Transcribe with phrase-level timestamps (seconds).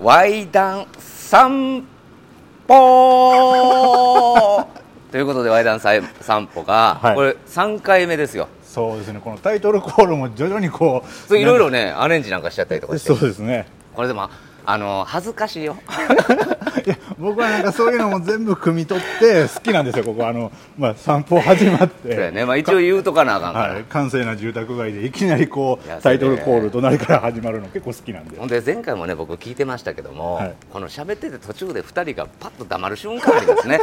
[0.00, 1.84] ワイダン散
[2.66, 4.66] 歩。
[5.10, 6.02] ということでワイダン散
[6.46, 7.14] 歩が、はい。
[7.14, 8.48] これ3回目ですよ。
[8.64, 9.20] そうですね。
[9.22, 13.14] このタイトルコールも徐々にこういろいろねアレンジなんかしちゃったりとかして。
[13.14, 13.66] そうですね。
[13.94, 14.28] これでも
[14.66, 15.76] あの恥ずかしいよ。
[16.86, 20.26] いや僕はなんかそういうのも全部汲み取って好きなんですよここ。
[20.26, 28.38] あの、まあ、散歩始まっそうてやね、まあ、一応言うとかなあかんから、はい、閑静な住宅街でいきなりこうタイトルコール隣から始まるの結構好きなんで。
[28.38, 30.54] ほんで前回もね僕聞いてましたけども、はい。
[30.70, 33.80] この喋ってて途中で2人がパッと黙る瞬間ありますね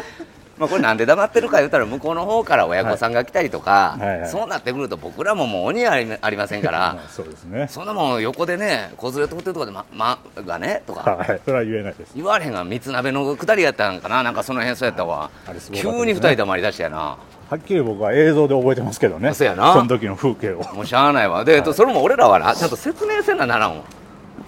[0.62, 4.08] まあこれなんで黙ってるか言ったら向こうの方から親御さんが来たりとか、はい。
[4.10, 4.30] はいはい。
[4.30, 7.68] そうなってくると僕らももう鬼ありありませんから まあそうですね。
[7.68, 11.16] そんなもん横でね子連れ通ってるとかでままがねとか。
[11.16, 11.42] はい。
[11.44, 12.12] それは言えないです。
[12.16, 16.00] 言われへんが三つ鍋のくだりやったんかななんかその辺そうやったわ、あれすごかったですね。
[16.00, 17.18] 急に2人黙りだしたやなは
[17.56, 22.56] っきり僕は映像で覚えてますけどねそうやなその時の風景をもうしゃあないわで、えっとそれも俺らはな。
[22.56, 23.84] ちゃんと説明せなならんわ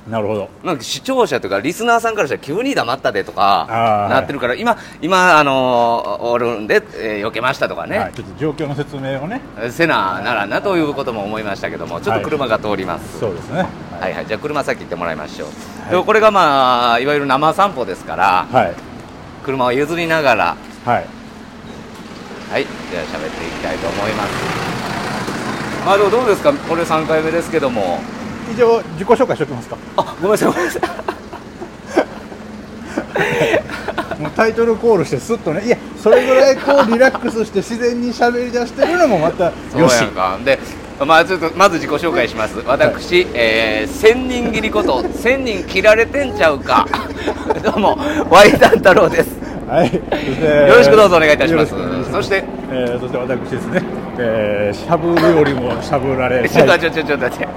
[0.09, 0.49] なるほど。
[0.65, 3.67] なんか視聴者とかリスナーさんからしたら急に黙ったでとか
[4.09, 9.39] なってるから今今あのーおるんで、えー避けましたとかね、はい、ちょっと状況の説明をね。
[9.71, 13.65] せなならんなということも思いましたけどもちょっと車が通ります、そうですね。
[13.99, 14.25] はい、はい。
[14.25, 16.05] じゃあ車先行ってもらいましょう、はい。
[16.05, 18.73] これがまあいわゆる生散歩ですからはい。
[19.45, 20.57] 車を譲りながら。
[20.85, 21.05] はい。
[22.51, 22.65] はい。
[22.91, 24.29] じゃあ喋っていきたいと思います。
[25.85, 26.53] まあでもどうですか？
[26.53, 27.99] これ3回目ですけども
[28.51, 29.77] 以上自己紹介しておきますか。
[29.97, 30.47] あごめんなさい。
[30.49, 30.81] ごめんなさい
[34.19, 35.65] もうタイトルコールしてすっとね。
[35.65, 39.99] いやそれぐらいこうリラックスして自然に喋り出してるのもまたそうよし
[40.45, 40.59] で
[41.05, 42.59] まあちょっとまず自己紹介します。
[42.59, 46.87] 私、えー、千人切りこと千人切られてんちゃうか。
[47.63, 47.97] どうも
[48.29, 49.29] ワイダン太郎です。
[49.67, 51.71] はい、よろしくどうぞお願いいたします。
[51.73, 53.83] よろくお願いしそして、えー、そして私ですね、
[54.19, 57.47] えー、しゃぶるよりもしゃぶられちょっとはいちょちょちょっと待って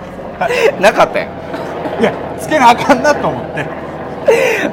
[0.80, 1.28] なかったよ。
[2.00, 3.66] いやつけなあかんなと思って。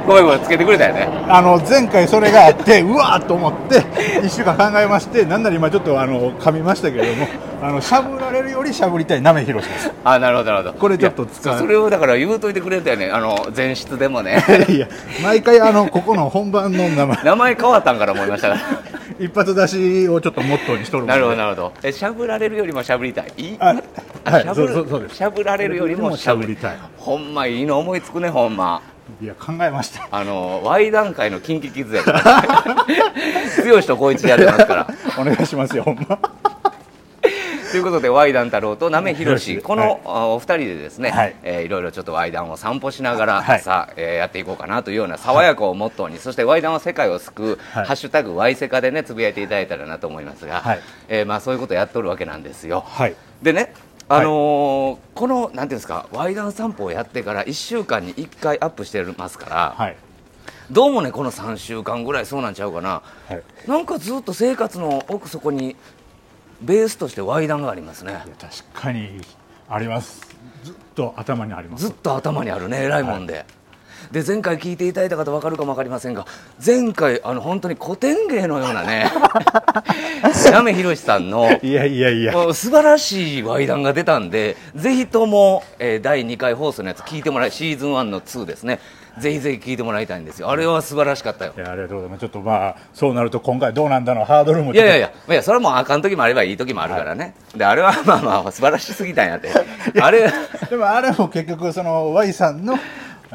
[0.08, 1.08] ごめんごめんつけてくれたよね。
[1.30, 3.80] あの前回それがあって うわーと思って
[4.22, 7.27] 1週間考えましてなんなら今ちょっとあの噛みましたけれども
[7.61, 9.92] あのしゃぶられるよりしゃぶりたいなめひろしです。
[10.04, 10.80] あなるほどなるほど。
[10.80, 11.60] これちょっと使う。
[11.60, 13.10] それをだから言うといてくれたよね。
[13.11, 14.44] あの前室でもね。
[14.70, 14.88] いや
[15.23, 17.17] 毎回あのここの本番の名前。
[17.23, 18.50] 名前変わったんから思いました。
[18.50, 18.60] か ら
[19.20, 21.73] 一発出しをちょっとモットーにしとるなるほどなるほど。
[21.83, 23.26] えしゃぶられるよりもしゃぶりたい？
[23.38, 23.76] いいあ
[24.26, 28.82] はいしゃぶられるよりもしゃぶりしゃぶりほんまいいの思いつくねほんま
[29.22, 30.08] いや考えました。
[30.12, 32.86] あの Y 段階のキンキズやから。
[33.64, 34.88] 剛と光一でやってますから。
[35.18, 36.20] お願いしますよほんま。
[37.72, 40.02] ということで Y 談太郎となめひろしこの、はい。
[40.06, 41.36] あお二人でですね、はい。
[41.42, 43.62] えーいろいろちょっと Y 談を散歩しながら、はい。
[43.62, 47.86] さあ、えーやっていこうかなというような爽やかをモットーに、そして Y 談は世界を救う、はい。
[47.86, 50.80] ハッシュタグ Y セカでねつぶやいていただいたらなと思いますが、はい。
[51.08, 52.84] えーまあそういうことをやっとるわけなんですよ。
[52.86, 53.16] はい。
[53.42, 53.74] でね
[54.09, 59.95] あのーこのなんていうんですか Y 談散歩をやってから1週間に1回アップしてますから、はい。
[60.71, 63.02] どうもねこの3週間ぐらいそうなんちゃうかな。
[63.30, 63.43] はい。
[63.67, 65.75] なんかずっと生活の奥底に
[66.61, 68.23] ベースとして Y 談がありますね。
[68.39, 69.21] 確かに
[69.69, 70.21] あります。
[70.64, 71.85] ずっと頭にあります。
[71.85, 73.45] ずっと頭にあるね偉いもんで、
[74.14, 76.28] で前回聞いていただいた方分かるかも分かりませんが
[76.64, 79.12] 前回あの本当に古典芸のようなね
[80.52, 82.32] なめひろしさんのいやいやいや。
[82.54, 88.80] 素晴らしい話談が出たんでぜひとも、えー第2回放送のやつ聞いてもらいシーズン1の2ですね。
[89.20, 90.50] ぜひぜひ聞いてもらいたいんですよ。
[90.50, 91.54] あれは素晴らしかったよ。
[91.56, 92.20] いやありがとうございます。
[92.20, 99.50] ちょっとまあそうなると今回どうなんだのハードルもいやいやいや、いやそれはもうあかん時もあればいい時もあるからね、であれはまあまあ素晴らしすぎたんやって
[100.02, 100.32] あれ
[100.70, 102.78] でもあれも結局その Y さんの、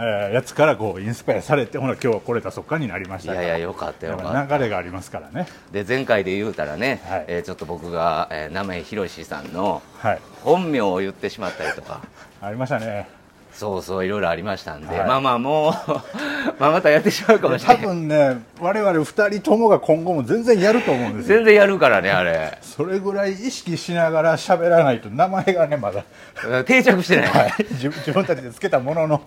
[0.01, 3.47] えーやつからこうインスパイアされてほら今日来れたそっかになりましいたから。
[3.47, 4.57] やいやよかったよかった。
[4.57, 5.49] 流れがありますからね。
[5.73, 7.25] で前回で言うたらね、はい。
[7.27, 10.21] えーちょっと僕が、えー、名前ひろしさんのはい。
[10.43, 12.01] 本名を言ってしまったりとか。
[12.41, 13.09] ありましたね。
[13.53, 15.09] そうそういろいろありましたんで、はい。
[15.09, 15.73] まあまあもう
[16.61, 21.39] まあまたやってしまうかもしれ多ない分ね我々2人ともが今後も全然やると思うんですよ。
[21.39, 22.57] 全然やるからねあれ。
[22.63, 26.05] それぐらい意識しながら喋らないと名前がねまだ、
[26.67, 29.23] 定着してない、はい、自自分たちでつけたものの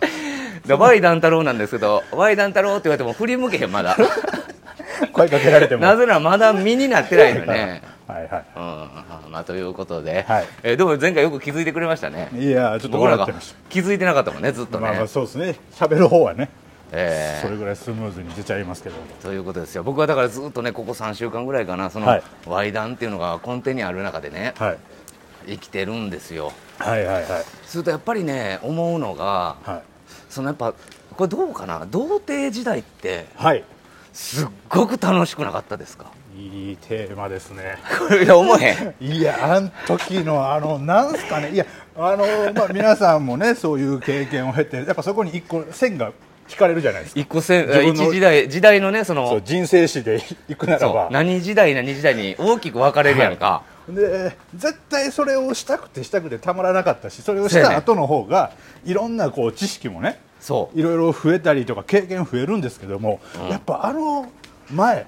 [0.66, 3.98] で Y 団太郎なんですけど Y 団太郎って言われても振り向けへんまだ。
[5.14, 5.82] 声かけられても。
[5.82, 7.82] なぜならまだ身になってないのね。
[8.08, 8.44] はいは
[9.26, 10.46] うんまあということで、はい。
[10.64, 12.30] えーでも前回よく気づいてくれましたね。
[12.36, 13.28] いいやちょっと僕らが
[13.70, 15.56] 気づいてなかったもんねずっとね、たまあまあそうですね。
[15.74, 16.50] 喋る方はね。
[16.92, 18.96] えーそれぐらいスムーズに出ちゃいますけど。
[19.24, 19.84] ということですよ。
[19.84, 22.24] 僕はだからずっとねここ3週間ぐらいかなその、はい。
[22.46, 24.54] ワイダンっていうのが根底にある中でね。
[24.60, 24.78] はい。
[25.48, 26.52] 生きてるんですよ。
[26.78, 27.26] はいはいはい。
[27.66, 29.91] するとやっぱりね思うのがはい
[30.32, 30.74] そのやっぱ
[31.16, 31.86] これどうかな？
[31.90, 33.64] 童貞時代ってはい。
[34.14, 36.06] すっごく楽しくなかったですか？
[36.36, 37.78] いいテーマですね。
[38.24, 39.12] いや思えへん。
[39.14, 41.52] いやあの時のあのなんすかね？
[41.52, 46.12] いやあのまあ皆さんもねそういう経験を経てやっぱそこに一個線が
[46.48, 47.22] 聞かれるじゃないですか。
[47.22, 51.10] 一個せ自分の一時代時代のねその人生史で行くならば。
[51.12, 58.52] 何時代何時代に大きく分かれるやんか、で絶対それをしたくてしたくてたまらなかったしそれをした後の方が
[58.86, 60.80] いろんなこう知識もねそう。
[60.80, 64.32] いろいろ増えたりとか経験増えるんですけども、やっぱあの
[64.72, 65.06] 前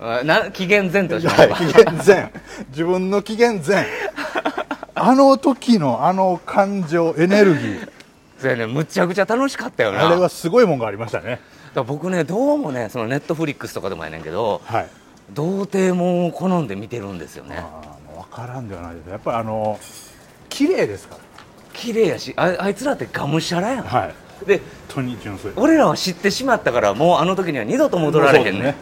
[0.00, 2.32] あな紀元前としまし紀元前。
[2.68, 3.86] 自分の紀元前。
[4.94, 7.90] あの時のあの感情エネルギー。
[8.38, 8.66] そうやね。
[8.66, 10.06] むちゃくちゃ楽しかったよな。
[10.06, 11.40] あれはすごいもんがありましたね。
[11.86, 14.90] 僕ねどうもねそのネットフリックスとかでもやねんけどはい
[15.30, 17.64] 童貞もんを好んで見てるんですよね。
[18.14, 19.08] 分からんではないです。
[19.08, 19.78] やっぱりあの
[20.48, 21.16] 綺麗ですか
[21.72, 24.14] 綺麗やしああいつらってがむしゃらやん、らはい。
[24.46, 24.60] で
[25.56, 28.50] 俺らは知ってしまったからもうあの時には二度と戻られへんね。
[28.52, 28.76] そうです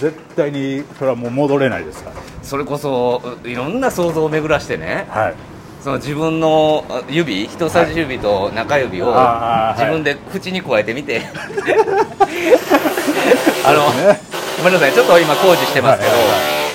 [0.00, 2.16] 絶対にそれはもう戻れないですから。
[2.42, 5.06] それこそういろんな想像を巡らしてね。
[5.10, 5.34] はい。
[5.82, 9.14] その自分のあ指人差し指と中指を
[9.76, 11.22] 自分で口に加えてみて。
[13.64, 14.29] あの、ね
[14.60, 14.92] ごめんなさい。
[14.92, 16.70] ちょっと今工事してますけど、はいはい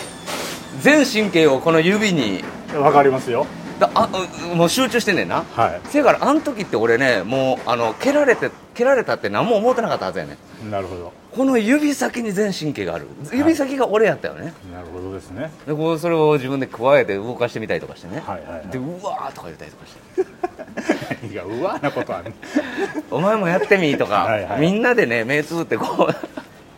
[0.81, 2.43] 全神経をこの指に。
[2.75, 3.47] わかりますよ。
[3.79, 4.09] だあ
[4.53, 10.67] うもう集中してんねんな、はせやからあの時って俺ねもうあの蹴られて蹴られたって何も思ってなかったはずやねん。
[10.67, 11.11] いなるほど。
[11.35, 13.07] この指先に全神経がある。
[13.33, 15.51] 指先が俺やったよね、なるほどですね。
[15.65, 18.67] でこうそれを自分で加えて動かしてみたりとかしてね、はいはいはい。
[18.67, 21.15] でうわーとか言ったりとかして。
[21.23, 22.33] 何がうわなことある
[23.09, 24.61] お前もやってみとかはいはい。
[24.61, 26.09] みんなでね目つぶってこ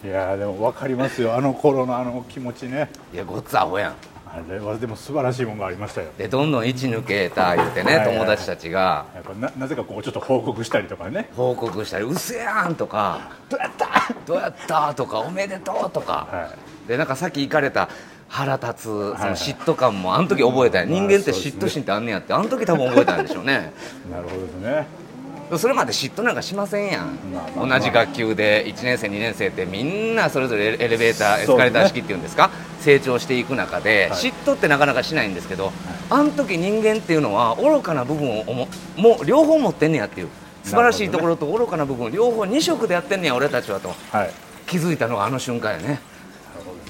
[0.03, 2.89] いやーでも分かりますよあの頃のあの気持ちね。
[3.11, 3.95] ういやごっつアホやん。
[4.29, 6.09] あれはでも素晴らしいものがありましたよ。
[6.17, 9.05] でどんどん位置抜けた言うてねはいはい友達たちが。
[9.15, 11.29] やっぱななぜかこうちょっと報告したりとかね。
[11.35, 13.31] 報告したり「うせやん」とか。
[13.49, 13.87] どうやった
[14.27, 16.49] 「どうやった?」とか「おめでとう」とか、は
[16.87, 17.89] でなんかさっき行かれた
[18.27, 19.31] 腹立つそのいはい。
[19.31, 23.73] 嫉妬感もあの時覚えたよ、まあ人間って嫉妬心ってあんねやってあの時多分覚えたんでしょうね。
[24.11, 25.06] なるほどですね
[25.55, 27.17] それまで嫉妬なんかしませんやん、
[27.55, 32.49] 同じ学級で1年生2年生ってみんなそれぞれエレベーターエスカレーター式っていうんですか？
[32.81, 34.19] 成長していく中で、はい。
[34.19, 35.71] 嫉妬ってなかなかしないんですけど、
[36.09, 38.67] あの時人間っていうのは愚かな部分をも
[38.97, 40.27] もう両方持ってんねやっていう。
[40.63, 43.93] 素晴らしいところと愚かな部分両方2色でやってんねや俺たちはと。
[44.11, 44.31] はい。
[44.67, 46.01] 気づいたのがあの瞬間やね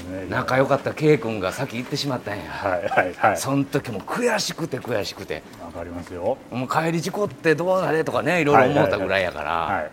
[0.07, 0.27] ね。
[0.29, 3.37] 仲良かった K 君が先行ってしまったんや、はいはいはい。
[3.37, 5.43] その時も悔しくて悔しくて。
[5.63, 6.37] わかりますよ。
[6.51, 9.91] もう帰り事故ってどうなれとかねいろいろ思ったぐらいやから、はい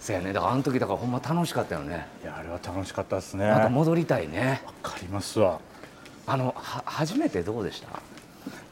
[0.00, 0.32] そやね。
[0.32, 2.06] だからあの時だからほんま楽しかったよね。
[2.22, 3.48] いやあれは楽しかったですね。
[3.48, 4.62] またわ戻りたいね。
[4.82, 5.60] かりますわ。
[6.26, 7.88] あのは初めてどうでした？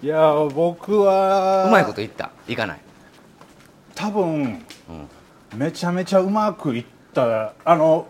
[0.02, 2.30] いや僕はうまいこと言った？
[2.46, 2.80] いかない？
[3.94, 5.58] 多分うん。
[5.58, 8.06] めちゃめちゃうまくいったあの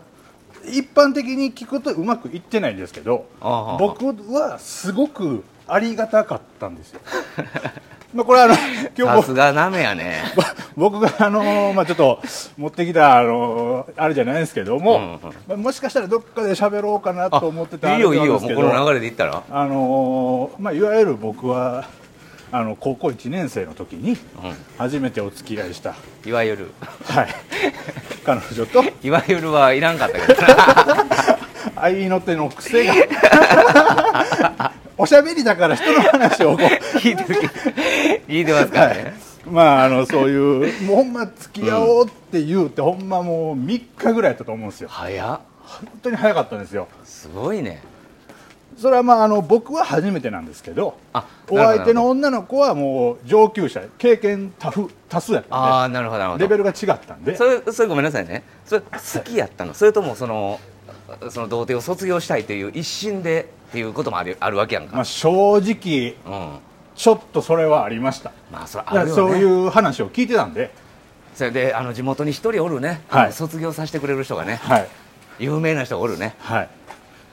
[0.69, 3.25] 一般的に聞くとうまくいってないんですけど
[3.79, 7.01] 僕はすごくありがたかったんですよ。
[8.13, 8.55] まあこれはあの
[8.97, 10.23] 今日さすがなめやね。
[10.77, 12.19] 僕があのまあちょっと
[12.57, 19.43] 持ってきたあのあれじゃないですけども、まあもしかしたらどっかで喋ろうかなと思ってたいいよいいよもうこの流れで言ったら。
[19.49, 21.85] あのまあいわゆる僕は
[22.51, 24.17] あの高校1年生の時にう
[24.77, 25.95] 初めてお付き合いした、ん
[26.25, 26.71] いわゆる。
[27.03, 27.27] はい、
[28.25, 28.83] 彼女と。
[29.03, 31.37] いわゆるはいらんかったけどな。
[31.75, 32.93] 愛の手の癖が。
[34.97, 36.63] おしゃべりだから人の話をこ
[36.95, 37.41] 聞いてる
[38.27, 39.13] 聞いてますからね、
[39.45, 44.89] うまああのそういうもうほんま付き合おうって言うて、ほんまもう3日ぐらいやったと思うんですよ。
[44.89, 45.39] 早っ。
[45.67, 46.87] 本当に早かったんですよ。
[47.03, 47.81] すごいね
[48.77, 56.39] それはまああの僕は初めてなんですけどあお相手の女の子はもう上級者経験多数多数やったんああなるほどなるほど。
[56.39, 57.35] でレベルが違ったんで。
[57.35, 58.43] それそれごめんなさいね。
[58.65, 59.73] それ好きやったの？
[59.73, 60.59] それともその
[61.29, 66.59] その童貞を卒業したいという一心でっていうこともあるあるわけやんか、まあ、正直うん。
[66.95, 68.31] ちょっとそれはありました。
[68.51, 69.11] まあそれあるよね。
[69.13, 70.71] そういう話を聞いてたんで。
[71.35, 73.33] それであの地元に一人おるね、はい。
[73.33, 74.55] 卒業させてくれる人がね。
[74.55, 74.87] はい。
[75.37, 76.35] 有名な人がおるね。
[76.39, 76.69] はい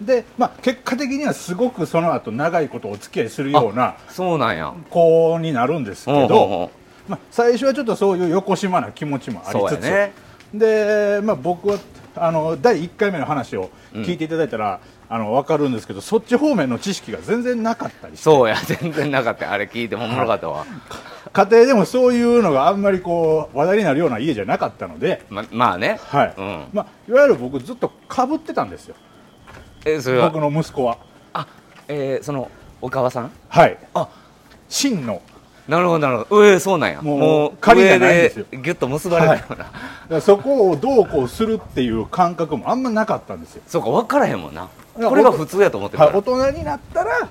[0.00, 4.74] で、まあ、結果的にはすごくその後長いことお付き合いするようなそうなんや。
[4.90, 6.70] 子になるんですけどほ
[7.08, 10.12] まあ、最初はちょっとそういう横島な気持ちもありつつ、ね。
[10.54, 11.78] で、まあ、僕は
[12.16, 18.24] あの第1回目の話を聞いていただいたら、あの分かるんですけどそっち方面の知識が全然なかったりして。
[18.24, 18.56] そうや。
[18.56, 19.52] 全然なかった。
[19.52, 20.64] あれ聞いてもおもろかったわ、
[21.32, 26.00] 家庭でもそういうのがあんまりこう話題になるような家じゃなかったので、ままあね。
[26.06, 26.34] はい。
[26.38, 26.64] うん。
[26.72, 28.94] まあ、いわゆる僕ずっとかぶってたんですよ
[29.84, 30.30] えそれは。
[30.30, 30.98] 僕の息子は。
[31.32, 31.46] あ
[31.88, 32.50] えーその
[32.80, 33.30] お川さん？
[33.48, 33.78] はい。
[33.94, 34.08] あ。
[34.68, 35.22] 真の。
[35.66, 36.40] なるほどなるほど。
[36.42, 37.00] 上そうなんや。
[37.00, 38.46] もう仮じ上ゃないんですよ。
[38.50, 39.70] でギュッと結ばれたような、だか
[40.10, 43.62] らそこをどうこうするっていう感覚もあんまなかったんですよ。
[43.66, 44.68] そうか分からへんもんな。
[44.94, 47.28] これが普通やと思ってるかはい、ら、大人になったら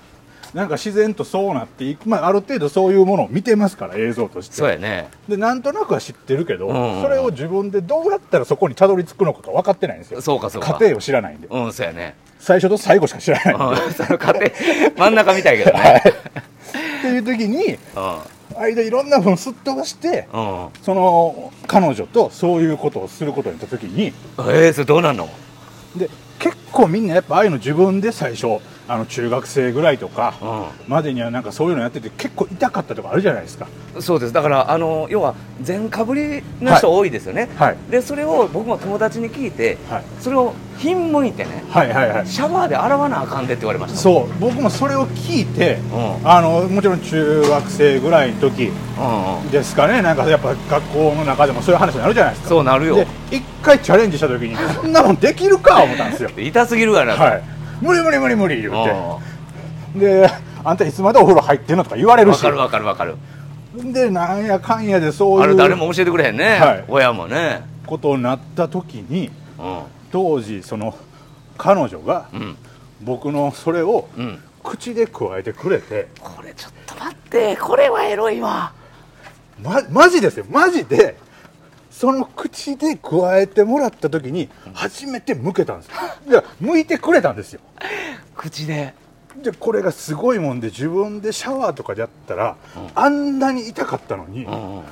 [0.54, 4.56] なんか自然とそうなっていく、まあ、ある程度そういうものを見てますから映像として。
[4.56, 5.10] そうやね。
[5.28, 7.02] でなんとなくは知ってるけど、うんうんうん。
[7.02, 10.22] それを自分でどうやったらそこにたどり着くのかが分かってないんですよ。
[10.22, 10.74] そうかそうか。
[10.74, 11.48] 過程を知らないんで。
[11.50, 12.16] うんそうやね。
[12.40, 15.94] 最初と最後しか知らないうん その家庭真ん中みたいけどはい。
[15.94, 17.80] ねっていう時にう
[18.60, 20.68] 間いろんな分すっ飛ばしてんうん。
[20.84, 24.14] その彼女とそういうことをすることになった時に。
[24.38, 25.28] えー、それどうなんの？
[25.96, 33.68] で結構みんなやっぱああいうの自分で最初あの中学生ぐらいとかうまでにはなんかそういうのやってて結構痛かったとかあるじゃないですか。
[34.00, 34.34] そうです。
[34.34, 37.78] だからあの要は全かぶりの人多いですよね、はい。
[37.90, 40.04] でそれを僕も友達に聞いて、はい。
[40.20, 42.28] それをひんむいてねはいはいはい。
[42.28, 44.40] シャワーで洗わなあかんでって言われましたそう。
[44.40, 46.30] 僕もそれを聞いてうん。
[46.30, 49.50] あのもちろん中学生ぐらいの時うんうん。
[49.50, 50.02] ですかね。
[50.02, 52.50] なんかやっぱ学校の中でもそういう話になるじゃないですか。
[52.50, 52.96] そうなるよ。
[52.96, 56.30] で一回チャレンジした時にそんなもんできるか思ったんですよ。
[56.38, 57.53] 痛すぎるわなはい
[57.84, 58.94] 無理無理無理無理言うて。
[59.98, 60.30] うで
[60.64, 62.42] あんたいつまでお風呂入ってんのとか言われるし。
[62.42, 63.16] んわかるわかるわかる。
[63.94, 66.86] でなんやかんやでそうあれ誰いうも教えてくれへんね、はい。
[66.88, 67.62] 親もね。
[67.86, 69.82] ことになった時にうん。
[70.12, 70.96] 当時その
[71.58, 72.58] 彼女がうん。
[73.02, 74.40] 僕のそれをうん。
[74.64, 76.08] 口で加えてくれて。
[76.22, 78.72] これちょっと待ってこれはエロいわ。
[79.62, 80.46] まマジですよ。
[80.50, 81.18] マジで
[82.04, 85.94] その口で加えてもらった時に初めて向けたんですよ。
[86.28, 87.62] いや向いてくれたんですよ。
[88.36, 88.94] 口で。
[89.42, 92.58] でこれがすごいもんで自分でシャワーとかでやったら、
[92.94, 94.52] あんなに痛かったのに、うん。
[94.52, 94.84] うんうん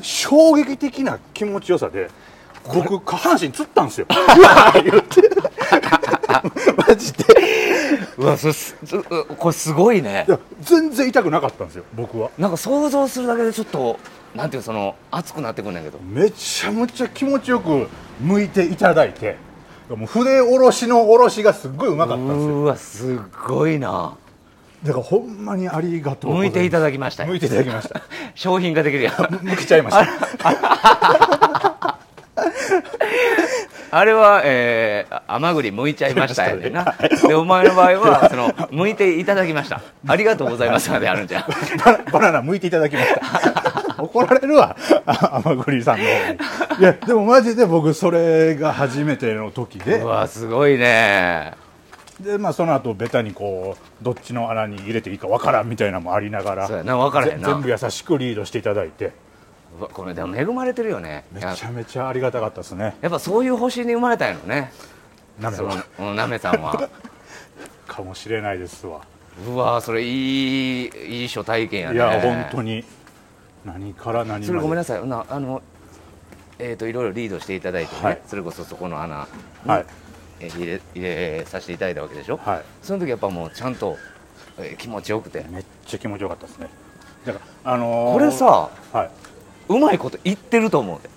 [0.00, 2.08] 衝撃的な気持ちよさで
[2.72, 4.06] 僕下半身つったんですよ。
[4.08, 5.22] うわー言って。
[6.88, 7.24] マジで。
[8.16, 8.48] うわそ
[9.36, 10.24] これすごいね。
[10.60, 12.30] 全然痛くなかったんですよ僕は。
[12.38, 13.98] なんか想像するだけでちょっと
[14.38, 15.98] なんていうその熱くなってくんねんけど。
[15.98, 17.88] めちゃめちゃ気持ちよく
[18.20, 19.36] 向いていただいて。
[19.90, 22.44] もう筆下ろしの下ろしがすっごいうまかったんですよ。
[22.44, 23.18] うわすっ
[23.48, 24.16] ごいな。
[24.84, 26.54] だからほんまにありがとうございます。
[26.54, 27.24] 向いていただきました。
[27.24, 28.00] よ向いていただきました。
[28.36, 30.06] 商品ができるやん向けちゃいました。
[33.90, 36.94] あれは、えー、甘栗剥いちゃいましたやでな。
[37.26, 39.80] で、お前の場合は、その、剥いていただきました。
[40.06, 41.40] ありがとうございますまであるんじゃ。
[41.40, 41.44] ん。
[41.82, 44.76] バナバナナ剥いていただきました 怒られるわ
[45.06, 46.06] あ甘栗さんのい
[46.82, 51.52] やでもマジで僕それが初めての時でうわ、すごいね。
[52.20, 57.48] で、まあ、その後ベタにこうどっちの穴に入れていいかわからんみたいなのもありながらそうやな、分からへんな。
[57.48, 59.12] ぜ全部優しくリードしていただいて
[59.78, 61.24] うわこれでも恵まれてるよね。
[61.32, 64.72] めちゃめちゃありがたかったですねやっぱそういう星に生まれたんやろね。
[65.40, 66.88] そのなめは、うんなめさんは。
[67.86, 69.00] かもしれないですわ
[69.46, 71.94] うわ、それいい、いい初体験やね。
[71.94, 72.84] いや本当に
[73.64, 75.06] 何から何それごめんなさい。
[75.06, 75.62] なあの、
[76.58, 79.26] えっ、と、いろいろリードしていただいてね、はいそれこそそこの穴
[79.64, 79.86] に、はい
[80.40, 82.36] えー入れ、入れさせていただいたわけでしょ？
[82.38, 83.96] はいその時やっぱもうちゃんと、
[84.58, 85.44] えー気持ちよくて。
[85.50, 86.68] めっちゃ気持ちよかったですね
[87.26, 89.10] だからあのーこれさ、はい
[89.68, 91.10] うまいこと言ってると思うで。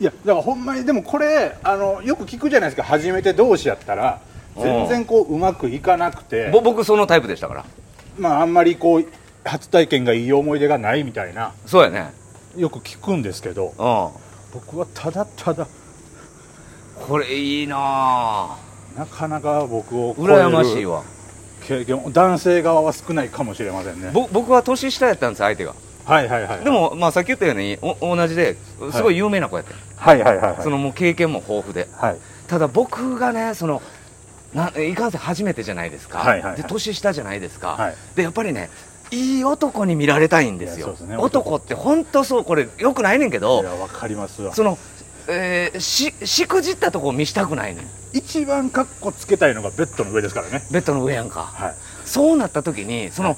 [0.00, 4.20] いやだからほんまにでもこれあのよく聞くじゃないですか初めて同士やったら
[4.56, 7.64] 全然こううまくいかなくてぼ僕そのタイプでしたから。
[8.16, 9.04] まああんまりこう
[9.44, 11.52] 初体験がいい思い出がないみたいな。
[11.66, 12.12] そうやね。
[12.56, 13.74] よく聞くんですけどうん。
[14.52, 15.66] 僕はただただ
[17.06, 18.56] これいいなあ
[18.96, 21.02] なかなか僕を羨ましいわ。
[21.66, 24.10] 経験男性側は少ないかもしれませんね。
[24.12, 25.74] ぼ僕は年下やったんです、相手が。
[26.04, 28.56] はいはいはいでも、まあさっき言ったように、お同じで、
[28.92, 30.62] すごい有名な子やって、はいはいはいはい。
[30.62, 31.86] そのもう経験も豊富で。
[31.92, 32.16] はい。
[32.48, 33.82] ただ僕がね、その、
[34.54, 36.56] ないかんせん初めてじゃないですか、はいはいはい。
[36.56, 37.94] で年下じゃないですか、はい。
[38.16, 38.70] でやっぱりね
[39.10, 40.94] いい男に見られたいんですよ。
[41.06, 41.16] ね。
[41.16, 41.56] 男。
[41.56, 44.54] って本当そうこれよくないねんけいどやわかりますわ。
[44.54, 44.78] その、
[45.28, 47.86] えーししくじったとこ見したくないねん。
[48.12, 50.64] 一番カッコつけたいのがベッドの上ですからね。
[50.70, 51.74] ベッドの上やんか、はい。
[52.04, 53.36] そうなった時にその、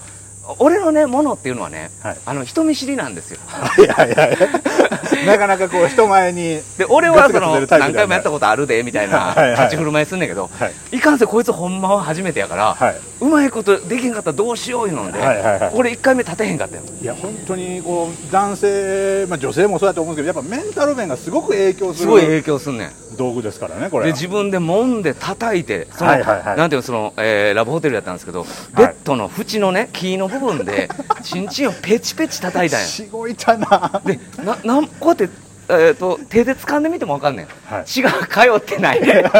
[0.58, 2.18] 俺のねものっていうのはね、はい。
[2.24, 3.38] あの人見知りなんですよ。
[3.78, 4.48] いやいやいや。
[5.26, 10.96] なかなかこう人前にで俺はその何回もやったことあるでみたいな立ち振る舞いすんねんけど、はい。
[10.96, 12.96] いかんせんこいつほんまは初めてやから、はい。
[13.20, 15.70] うまいことできへんかったらどうしよういうので、はいはいはい。
[15.74, 16.82] 俺1回目立てへんかったよ。
[17.02, 22.04] いや本当にこう男性、まあ、女性もそうだと思うんですけどやっぱメンタル面がすごく影響する。
[22.04, 26.56] すごい影響すんねん道具ですからねこれで自分で揉んで叩いてその、はいはいはい。
[26.56, 28.44] なんていうのその、えーラブホテルやったんですけど
[28.76, 30.88] ベッドの縁のね木の部分で
[31.22, 32.86] チンチンをペチペチ叩いたんや。
[32.86, 34.00] しごいたな。
[34.04, 35.28] でななんこうやって、
[35.68, 37.84] えー、と手で掴んでみても分かんねん、はい。
[37.84, 39.00] 血が通ってない。
[39.00, 39.24] ね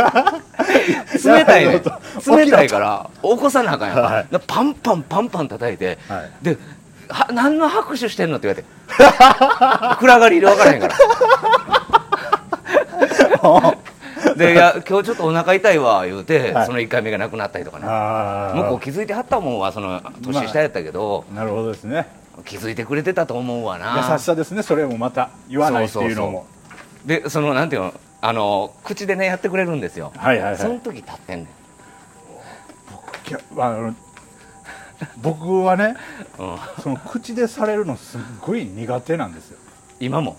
[1.25, 1.83] 冷たいね
[2.27, 3.97] 冷たいから起こさなあかんやん。
[3.97, 4.27] か,、はい。
[4.47, 6.31] パンパンパンパン叩いて、はい。
[6.45, 6.57] で
[7.09, 8.81] は何の拍手してんのって言われて。
[9.99, 10.95] 暗がりで分からへんから
[14.37, 17.85] でいや今日ちょっとお腹痛いわ言うて、はいその1回目がなくなったりとかね。
[17.89, 22.07] あ向こう気づいてはったもんはその年下やったけど、なるほどですね。
[22.45, 24.09] 気づいてくれてたと思うわな。
[24.13, 26.47] 優しさですねそれもまた言わないっていうのも。
[27.05, 30.59] でそのなんていうのあの口でねやってくれるんですよ、はいはいはい。
[30.59, 31.51] その時立ってんね
[33.29, 33.95] いやあの
[35.23, 35.97] 僕はねん、うん、
[36.83, 39.59] その口でされるのすっごい苦手なんですよ。
[39.99, 40.37] 今も？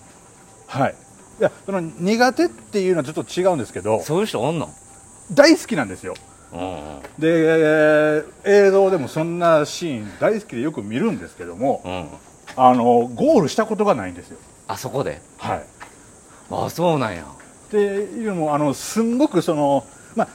[0.68, 0.96] はい
[1.42, 4.70] いやその苦手っていうのはちょっと違うんですけどそういう人おんの、
[5.34, 6.14] 大好きなんですよ。
[6.54, 6.64] うんう
[7.00, 14.38] ん、で、えー映像でもそんなシーン大好きでよく見るんですけどもうん、あのゴールしたことがないんですよ。
[14.68, 15.20] あそこで？
[15.40, 15.64] はい。
[16.52, 17.24] あそうなんや。
[17.24, 20.28] っていうのもあのすんごくそのまあ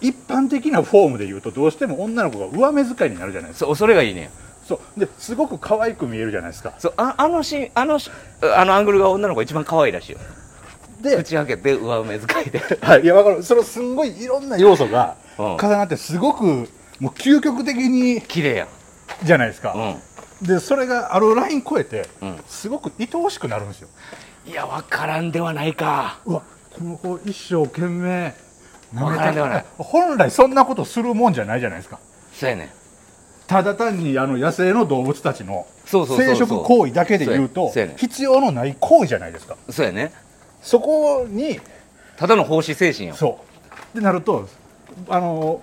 [0.00, 3.66] 一般的なフォームで言うとどうしても女の子が上目遣いになるじゃないですか。
[3.66, 4.24] そそれがいいね。
[4.26, 4.30] ん
[4.70, 5.00] そう。
[5.00, 6.74] ですごく可愛く見えるじゃないですか。
[6.78, 8.08] そうああのシーンあのし
[8.56, 10.18] あのアングルが女の子一番可愛いらしいよ。
[11.00, 12.60] で、口開けて上目遣いで。
[12.82, 13.42] はい、いやわかる。
[13.42, 15.44] そのすんごいいろんな要素がうん。
[15.54, 16.64] 重なってすごくも
[17.00, 18.64] う究極的に綺麗や。
[18.64, 18.68] ん
[19.24, 20.46] じゃないですか、うん。
[20.46, 22.40] でそれがあるライン超えて、うん。
[22.46, 23.88] すごく愛おしくなるんですよ。
[24.46, 26.20] いや分からんではないか。
[26.24, 28.34] うわこの子一生懸命
[28.94, 29.64] わからんではない。
[29.78, 31.98] 本来そんなことするもんじゃないじゃないですか。
[32.32, 32.79] そうやねん
[33.50, 39.56] ただ単にあの野生の動物たちの生殖行為だけで言うと必要のない行為じゃないですか。
[39.68, 40.12] そうやね。
[40.62, 41.58] そこに
[42.16, 43.16] ただの奉仕精神よ。
[43.16, 43.40] そ
[43.92, 43.98] う。
[43.98, 44.48] でなると
[45.08, 45.62] あの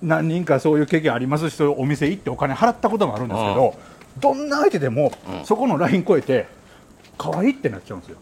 [0.00, 3.74] 何人かそういう経験ありますしそういうお店行ってお金払ったこともあるんですけど、
[4.20, 5.44] どんな相手でも、うん。
[5.44, 6.46] そこのライン超えて
[7.18, 8.18] 可愛いってなっちゃうんですよ。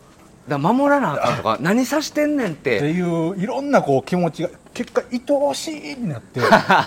[0.49, 6.41] だから守らなあかんとか何さしてんねんっってていういろんなこう気持ちが結果愛おしいになって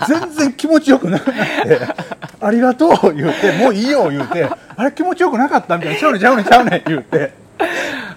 [0.07, 1.79] 全然気持ちよくなくなって
[2.39, 7.33] ありがとう言うてもういいよ言うてあれ気持ちよくなかったみたいなちゃうねんちゃうねんちゃうねん言うて。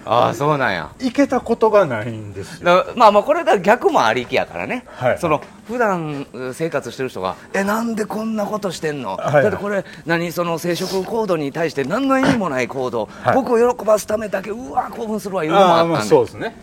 [0.07, 0.89] ああそうなんや。
[1.01, 2.65] いけたことがないんですよ。
[2.65, 9.43] だまあまあこれだ逆もありきやからね、はいその普段う生活してる人がえなんでこんなことしてんの、はいはい。
[9.43, 13.35] だってこれ何その生殖行動に対して何の意味もない行動、はい。
[13.35, 16.55] 僕を喜ばすためだけうわ興奮するわいうのもあああまあったんでそうですね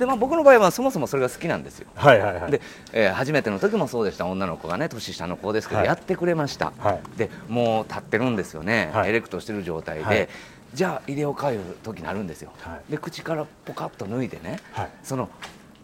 [0.00, 1.86] で、まあ、僕の場合はそもそもそれが好きなんですよ。
[1.94, 2.50] はいはいはい。
[2.50, 2.60] で、
[2.92, 4.24] えー初めての時もそうでした。
[4.26, 5.86] 女の子がね年下の子ですけど、はい。
[5.86, 7.18] やってくれました、はい。
[7.18, 9.10] でもう立ってるんですよね、はい。
[9.10, 10.28] エレクトしてる状態で、はい。
[10.72, 12.90] じゃあ入れを変える時になるんですよ、はい。
[12.90, 14.88] で口からポカッと抜いてね、はい。
[15.02, 15.28] その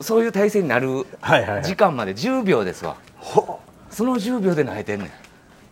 [0.01, 1.65] そういう体勢になるはいはいはい。
[1.65, 2.97] 時間まで10秒ですわ。
[3.19, 5.11] ほその10秒で泣いてんねん。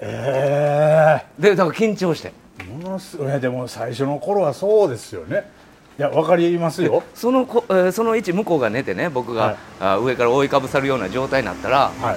[0.00, 2.33] えでだから緊張して。
[2.61, 5.50] えものすごいやでも最初の頃はそうですよね
[5.96, 7.04] いやわかりますよ。
[7.14, 9.57] そのこ、えーその位置向こうが寝てね僕が、はい。
[9.80, 12.16] あ上から覆いかぶさるような状態になったらはい。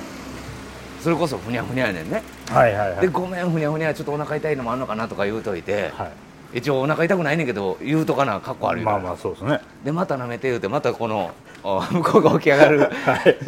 [1.02, 3.02] それこそふにゃふにゃやねんね、はいはいはい。
[3.02, 6.58] でごめんふにゃふにゃちょっとお腹痛いのもあんのかなとか言うといて、はい。
[6.58, 9.60] 一応お腹痛くないねんけど言うとかなかっこ悪いまあまあそうですね。
[9.84, 11.32] でまた舐めて言うてまたこの
[11.64, 12.90] お向こうが起き上がる、は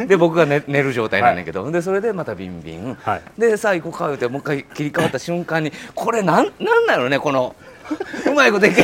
[0.04, 0.08] い。
[0.08, 3.22] で僕が寝寝る状態なんだけど、でそれでまたビンビン、はい。
[3.38, 7.56] でさあ行こうか言うてもう一回切り替わった瞬間にこれなんなんなのねこの
[8.30, 8.84] うまいこといけ。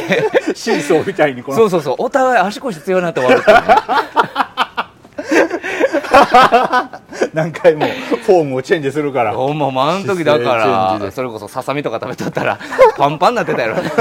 [0.56, 1.58] シーソーみたいにこの。
[1.58, 1.96] そうそうそう。
[2.00, 3.64] お互い足腰強いなって終わるっていうね。
[7.34, 7.86] 何回も
[8.26, 9.34] フォームをチェンジするから。
[9.34, 12.58] ほんまもうあの時だからそれこそささみとか食べとったら
[12.98, 13.76] パンパンになってたやろ。
[13.76, 13.92] ね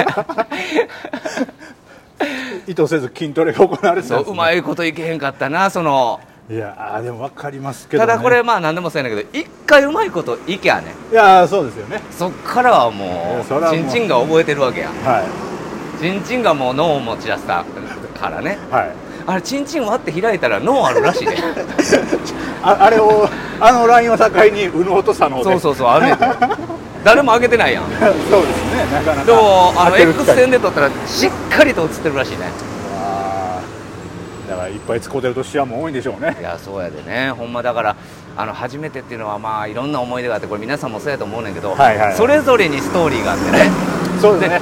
[2.66, 12.00] 意図せず筋トレが行われてたんです、ね、そううまいこといけへんかったなそのいやーでも分かりますけど、ね、ただこれまあ何でもそうやねんけど一回うまいこといけやねいやーそうですよね。
[12.10, 13.70] そっからはもうう。
[13.70, 15.24] チンチンが覚えてるわけやは
[15.98, 17.64] チンチンがもう脳を持ち出した
[18.20, 18.58] からね。
[18.70, 18.92] いはい。
[19.26, 21.34] あれチンチン割って開いたら脳あるらしいで。
[22.62, 23.26] ああれを
[23.58, 25.44] あのラインを境に右脳と左脳で。
[25.44, 26.16] そうそうそうあるねん。
[26.18, 26.24] て
[27.04, 27.84] 誰も開けてないやん。
[27.84, 29.24] そうですねなかなか。
[29.24, 30.36] でもあの X 会。
[30.36, 32.50] 線で撮ったらしっかりと映ってるらしいね
[34.86, 36.36] ぱい使うてると視野も多いんでしょうね。
[36.40, 37.30] いやそうやでね。
[37.30, 37.96] ほんまだから
[38.36, 42.16] あの初めてっていうのはまあいろんな思い出があってこれ皆さんもそうやと思うねんけど、はいはいはい。
[42.16, 43.70] それぞれにストーリーがあってね。
[44.20, 44.60] そうですね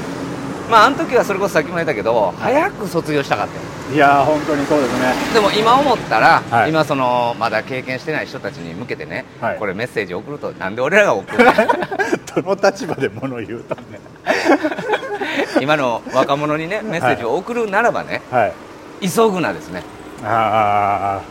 [0.71, 3.61] まああの時はそれこそさっきも言ったけど早く卒業したかったよ。
[3.93, 5.13] いやー本当にそうですね。
[5.35, 6.71] でも今思ったら、はい。
[6.71, 9.59] 今そのまだ経験してない人たちに向けてね、はい。
[9.59, 11.53] これメッセージ送るとなんで俺らが送るの？
[12.43, 13.83] どの立場で物を言うとね
[15.61, 18.53] 今の若者にねメッセージを送るならばね、はい。
[19.09, 19.83] 急ぐなですね
[20.25, 21.23] あ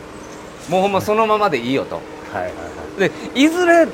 [0.68, 2.00] もうほんまそのままでいいよと。
[2.32, 2.60] あはいはいは
[3.06, 3.10] い。
[3.34, 3.86] でいずれ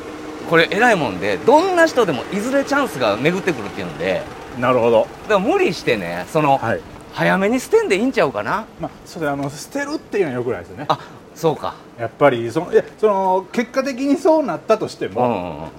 [0.49, 4.23] これ偉いもんでどんな人でもいずれチャンスが巡ってくるっていうんで。
[4.59, 5.03] なるほど。
[5.03, 6.81] だから無理してねその、はい。
[7.13, 8.67] 早めに捨てんでいいんちゃうかな。
[8.81, 10.87] まあそれあの捨てるっていうのはよくないですよね。
[10.89, 10.99] あ
[11.35, 11.75] そうか。
[11.99, 15.31] やっぱりそのいやその結果的にそうなったとしてうんうも、ん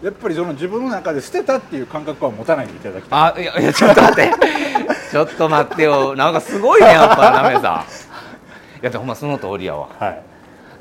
[0.01, 0.05] うん。
[0.05, 3.19] やっぱりその自分の中で捨てたっていう感覚は持たないでいただきたい。
[3.19, 4.31] あいやいやちょっと待って。
[5.11, 6.15] ちょっと待ってよ。
[6.15, 8.08] なんかすごいねやっぱなめさん
[8.81, 9.89] やでほんまその通りやわ。
[9.99, 10.21] はい。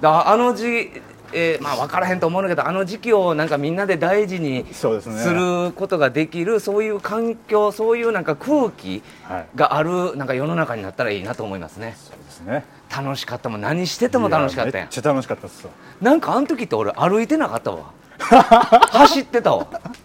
[0.00, 0.90] だあの時
[1.32, 9.46] えーまあ分からへんと思うんだけどあの時期をなんかみんなで大事にそうですることができるそういう環境そういうなんか空気はい。
[9.54, 11.94] があるなんか世の中になったらいいなと思いますね。
[11.98, 12.64] そうですね。
[12.90, 13.60] 楽しかったもん。
[13.60, 14.86] 何してても楽しかったやん。
[14.86, 17.90] いめっちゃ楽しかったですわなんかあの時って俺歩いてなかったわ。
[18.18, 19.66] 走ってたわ。
[19.92, 19.98] し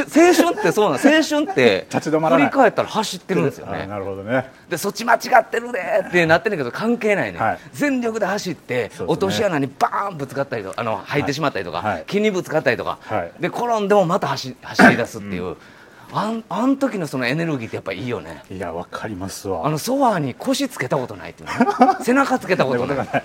[0.00, 2.48] 青春ってそうなの青春って立ち止まらない。
[2.48, 4.50] 振り返ったら走ってるんですよあねなるほどね。
[4.68, 7.58] でそっち間違ってるでってなってんだけど関係ないね、はい。
[7.72, 8.90] 全力で走って、ね。
[9.06, 12.04] 落とし穴にバーンぶつかったりとあの入ってしまったりとか、はい。
[12.06, 13.32] 木にぶつかったりとか、はい。
[13.40, 15.56] で転んでもまた走走り出すっていう、
[16.12, 18.42] あんあん時のそのエネルギーってやっぱいいよね。
[18.50, 19.66] いやわかりますわ。
[19.66, 21.54] あのソファーに腰つけたことないっていうね。
[22.02, 23.22] 背中つけたことない。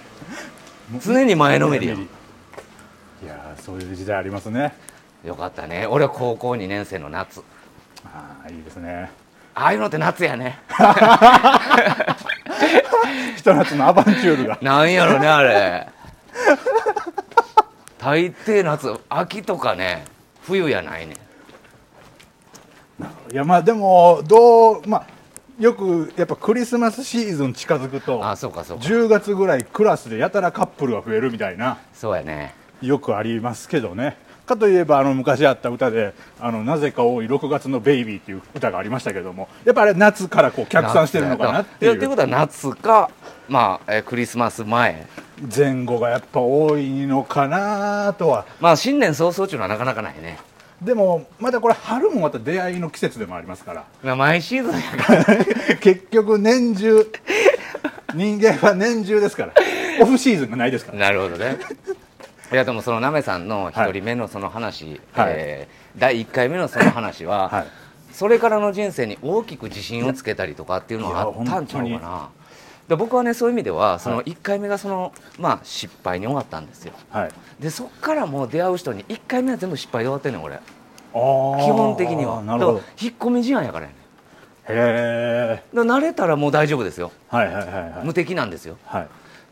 [1.03, 1.95] 常に前のめりよ
[3.23, 4.73] いやーそういう時代ありますね
[5.27, 5.85] よかったね。
[5.87, 7.41] 俺は高校2年生の夏。
[8.05, 9.11] ああいいですね。
[9.53, 10.57] ああいうのって夏やね。
[13.35, 15.89] ひと夏のアバンチュールがなんやろねあれ。
[17.99, 20.05] 大抵夏秋とかね
[20.43, 21.17] 冬やないね。
[23.29, 25.05] いやまあでもどうまあ
[25.59, 28.85] よくやっぱクリスマスシーズン近づくとあそうかそうか。
[28.85, 31.79] 10月ぐらいクラスでやたらカップルが増えるみたいな。
[31.93, 32.55] そうやね。
[32.81, 34.15] よくありますけどね
[34.47, 43.11] かといえばあの昔あった歌で「あのなぜか多い6月のベイビー」っていう歌がありましたけどもやっぱあれ夏からこう逆算してるのかなっていやっていううことは夏か
[43.49, 45.05] まあ、えークリスマス前。
[45.55, 48.45] 前後がやっぱ多いのかなとは。
[48.59, 50.37] まあ新年早々っていうのはなかなかないね。
[50.81, 53.83] でもまたこれ春もまた出会いの季節でもありますから。
[54.03, 55.25] まあ毎シーズンやから。
[55.79, 57.09] 結局年中
[58.13, 59.53] 人間は年中ですから。
[60.01, 60.99] オフシーズンがないですから。
[60.99, 61.57] なるほどね
[62.51, 65.33] いやでもそのなめさんの一人目のその話、はい。
[65.35, 67.67] えー第1回目のその話は、はい。
[68.11, 72.29] それからの人生に大きく自信をつけたりとかっていうのはあったんちゃうかな。
[72.87, 76.93] で僕はねそういう意味ではそのはい1回目がその、まあ、失敗に終わったんですよ。
[77.09, 77.31] はい。
[77.59, 80.57] でそっからもう出会う人に1回目は全部失敗で終わってんねん俺。
[80.57, 80.59] 基
[81.65, 82.41] 基本的には。
[82.43, 82.81] なるほど。
[83.01, 83.97] 引っ込み思案やからやね
[84.69, 87.11] へえ慣れたらもう大丈夫ですよ。
[87.27, 88.05] はいはいはいはい。
[88.05, 88.77] 無敵なんですよ。
[88.85, 89.07] はい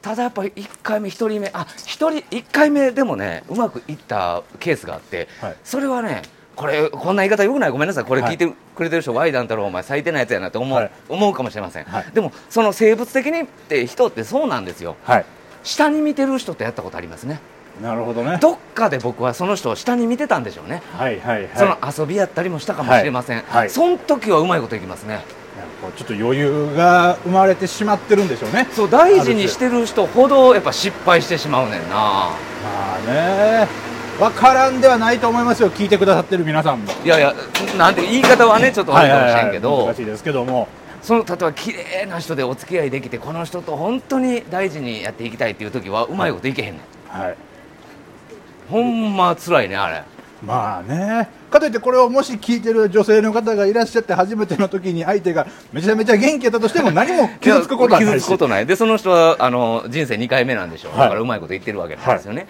[0.05, 5.55] ただやっぱり1回目1人目あ一人1回目でもねうまくいったケースがあって、はい。
[5.63, 6.21] それはね
[6.55, 7.71] これこんな言い方よくない。
[7.71, 8.05] ごめんなさい。
[8.05, 8.33] これはい。
[8.33, 10.91] 聞いてくれてる人、ワイダン太郎お前最低なやつやなって思う,、はい。
[11.09, 12.05] 思うかもしれません、はい。
[12.13, 14.95] でもその生物的にって人ってそうなんですよ。
[15.05, 15.25] はい。
[15.63, 17.39] 下に見てる人ってやったことありますね。
[17.81, 18.37] なるほどね。
[18.39, 21.49] どっかで僕はその人を下に見てたんでしょうね、はいはいはい。
[21.55, 23.45] その遊びやったりもしたかもしれません、はい。
[23.47, 23.69] はい。
[23.71, 25.21] その時はうまいこといきますね
[25.85, 28.67] やっぱちょっと余裕が生まれてしまってるんでしょうね。
[28.71, 31.95] そう大事にしてる人ほどやっぱ失敗してしまうねんな。
[31.95, 32.35] ま
[32.97, 33.67] あね。
[34.19, 36.91] 分からんではないと思いますよ聞いてくださってる皆さんも。
[37.03, 37.35] いやいや
[37.77, 40.67] なんて言い方はねちょっと悪いかもしれんけど、難しいですけども。
[41.01, 47.37] その例えば綺麗な人でお付き合いできてこの人と本当に大事にやっていきたいっていう時はうまいこといけへんねん、はい。
[48.71, 50.03] ほんま辛いねあれ
[50.45, 51.29] まあね。
[51.49, 58.23] かといってこれをもし聞いてる女性の方がいらっしゃって初めての時に相手がめちゃめちゃ元気やったとしても何も傷つくことはないし。
[58.23, 60.99] 傷つくことないでその人はあの人生2回目なんでしょう、はい。
[61.01, 62.47] だからうまいこと言ってるわけなんですよね、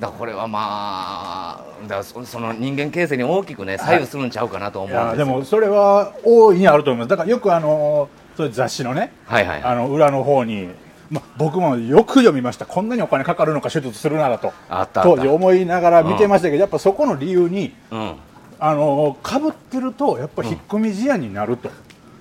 [0.00, 7.08] だからこれはまあだそその人間形成に大きくね左右するんちゃうかなと思いうんででもそれは大いにあると思います。
[7.08, 9.62] だからよくあのそういう雑誌のねはいはい。
[9.62, 10.68] あの裏の方に、
[11.10, 12.66] ま、僕もよく読みました。
[12.66, 14.52] こんなにお金かかるのか手術するならと。
[14.94, 18.14] 当時思いながら見てましたけど、やっぱそこの理由にうん。
[18.60, 21.70] あのかぶってるとやっぱ引っ込み思案になると、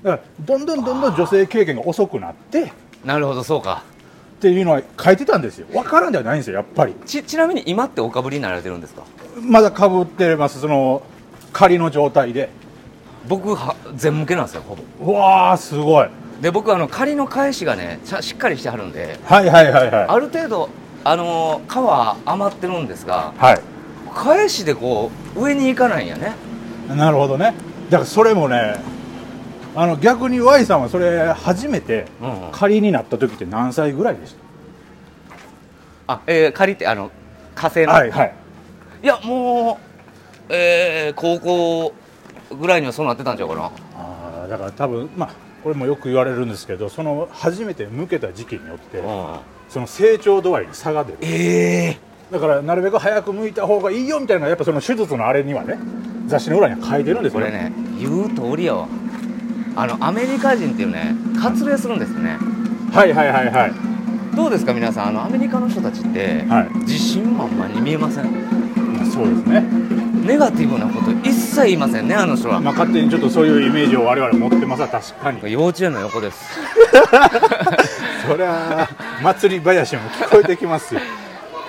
[0.03, 2.71] だからどんどんどんどん女性経験が遅くなって
[3.03, 3.81] なるほどそうか。
[4.35, 5.65] っていうのは書いてたんですよ。
[5.71, 6.93] 分からんではないんですよやっぱり。
[7.07, 9.01] ちちなみに今っておかぶりになられてるんですか？
[9.41, 10.61] まだかぶってます。
[10.61, 11.01] その
[11.51, 12.49] 仮の状態で。
[13.27, 15.11] 僕は全向けなんですよほぼ。
[15.11, 16.07] うわーすごい
[16.41, 20.69] で僕あの仮の返しがねしっかりしてはるんではいはいはいはある程度
[21.03, 21.77] あの皮
[22.27, 23.61] 余ってるんですがいはい。
[24.13, 26.33] 返しでこう上に行かないんやね。
[26.89, 27.53] なるほどね。
[27.89, 28.75] だからそれもね
[29.75, 32.51] あの逆に Y さんはそれ初めてうんうん。
[32.51, 34.35] 仮になった時って何歳ぐらいでし
[36.07, 37.11] あえー、仮ってあの
[37.53, 38.11] 火星の、、たはいい。
[38.11, 38.33] はい
[39.01, 39.79] やも
[40.49, 41.93] うえー、高校
[42.59, 43.71] ぐらいにはそうなってたんちゃうかな。
[43.95, 45.29] あーだから多分まあ
[45.67, 49.35] これもよく言われるんですけどその初めて向けた時期によってうん
[49.67, 51.17] その成長度合いに差が出る。
[51.19, 51.97] ええ。
[52.31, 55.77] だからなるべく早く向いた方がいいよみたいなやっぱその手術のあれにはね
[56.25, 57.41] 雑誌の裏には書いてるんですよ。
[57.41, 58.87] これね言う通りやわ
[59.75, 62.37] あのアメリカ人っていうね割礼するんですね。
[62.93, 63.73] はいはいはいはい。
[64.37, 65.07] どうですか皆さん？
[65.09, 66.77] あのアメリカの人たちって、はい。
[66.79, 68.23] 自信満々に見えません？
[68.23, 68.56] まあ
[69.17, 69.63] そうですね。
[70.27, 74.87] ネガティブなこと一切言いませんねあの人は、まあ勝手にちょっとそういうイメージを我々持ってますわ。
[74.87, 75.51] 確かに。
[75.51, 76.59] 幼稚園の横です。
[78.21, 78.87] そそりゃ
[79.23, 81.01] 祭り林も聞こえてきますよ。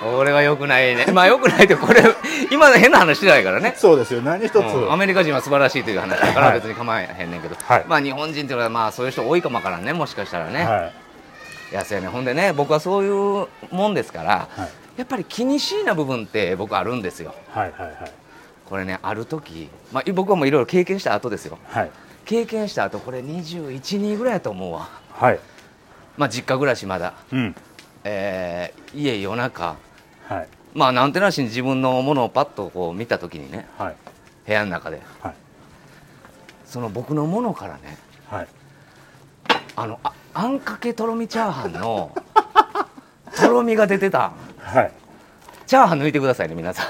[0.01, 1.07] これはよくないね。
[1.11, 2.03] まあよくないってこれ
[2.51, 3.73] 今変な話してないからね。
[3.77, 4.21] そうですよ。
[4.21, 4.91] 何一つ、うん。
[4.91, 6.55] アメリカ人は素晴らしいという話だからはい。
[6.59, 7.85] 別に構えへんねんけど、はい。
[7.87, 10.93] まあ日本人っていうのはまあそういう人多いかもわからんねもしかしたらね、はい。
[11.71, 12.07] いやそうやね。
[12.07, 17.33] ほんでね僕はそういうもんですから、はいやっぱり気にしいな部分って僕あるんですよ。
[17.51, 18.11] はいはいはい。
[18.65, 21.57] これねある時、まあ、僕はもういろいろ経験した後ですよ。
[21.69, 21.91] はい。
[22.25, 24.89] 経験した後これ21人ぐらいやと思うわ。
[25.13, 25.39] はい。
[26.17, 27.55] まあ実家暮らしまだ、うん。
[28.03, 29.77] えー家夜中。
[30.27, 30.47] はい。
[30.73, 33.95] まあなんてなしに自分のものをパッとこう見た時にねはい。
[34.45, 35.01] 部屋の中で。
[35.21, 35.33] はい。
[36.65, 38.47] その僕のものからねはい。
[39.77, 42.13] あのああんかけとろみチャーハンの
[43.37, 44.91] とろみが出てたはい。
[45.65, 46.83] チャーハン抜いてくださいね皆さ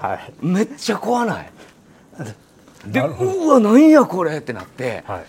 [0.00, 0.46] はい。
[0.46, 1.50] んめっちゃ怖ない？
[2.86, 5.24] でうわなんやこれってなってはい。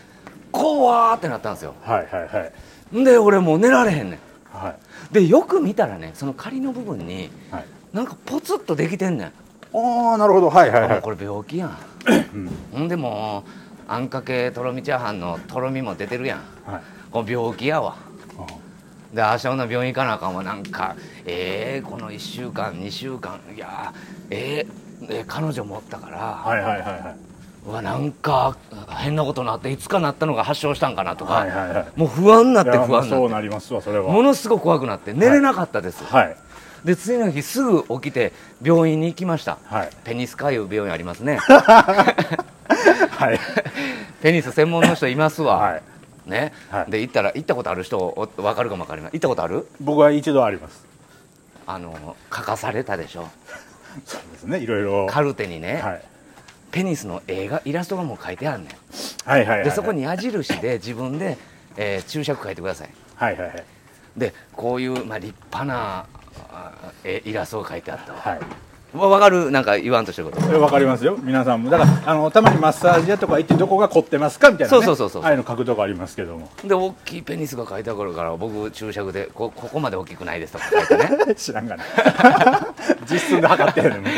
[0.51, 1.75] 怖ーってなったんですよ。
[1.83, 2.51] はいはいは
[2.93, 2.97] い。
[2.97, 4.19] んで俺もう寝られへんね
[4.51, 5.11] はい。
[5.11, 7.65] んでよく見たらねその仮の部分にはい。
[7.93, 10.49] なんかポツッとできてんねん、ああなるほど。
[10.49, 11.01] はいはいはい。
[11.01, 11.77] これ病気やん。
[12.33, 12.49] うん。
[12.73, 16.39] ほんでもうあんかけとろみチャーハンのとろみも出てるやん。
[16.71, 16.81] はい。
[17.11, 17.95] これ病気やわ
[19.13, 20.43] あで明日の病院行かなあかんわ。
[20.43, 27.15] なんかえー、この1週間2週間いやーえー、えー彼女持ったから、はいはいはいはい。
[27.67, 28.55] うわなんか
[28.89, 31.99] 変なことなっていつかなったのが発症したんかなとか、はいはいはい。
[31.99, 33.09] もう不安になって不安になって。
[33.09, 34.11] まあそうなりますわそれは。
[34.11, 36.37] ものすごく怖くなって寝れなかったです、はい。
[36.85, 39.89] で次の日すぐ起きて病院に行きました、はい。
[40.05, 41.37] ペニスカいう病院ありますね。
[41.43, 43.39] はい。
[44.21, 45.81] ペニス専門の人いますわ、はい
[46.27, 46.91] ね、はい。
[46.91, 49.19] で行ったら行ったことある人お分かるかも分かりません。
[49.19, 49.67] 行ったことある？
[49.81, 50.85] 僕は一度あります。
[51.65, 53.27] あの書かされたでしょ。
[54.05, 56.01] そうですねいろいろカルテにね、はい。
[56.71, 58.69] ペニスの映画イラストがもう書いてあるねん。
[59.29, 61.37] はいはいはいでそこに矢印で自分で、
[61.77, 62.89] えー注釈書いてください。
[63.15, 63.63] はいはいはい。
[64.15, 66.05] でこういう、まあ、立派な
[66.51, 66.71] あ
[67.03, 68.39] えイラストが書いてあったわはい
[68.97, 70.53] わ分かるなんか言わんとしてること。
[70.53, 71.17] えわかりますよ。
[71.21, 71.69] 皆さんも。
[71.69, 76.49] だからあのたまにマッサージ屋とか行ってどこが凝ってますかみたいな、ね、そうそうそうそうああいうの書くとこありますけども。
[76.63, 81.35] で大きいペニスが書いてあるから僕注釈でこここまで大きくないですとか書いてね。
[81.35, 81.83] 知らんがな。
[83.09, 84.11] 実寸で測ってるね向こ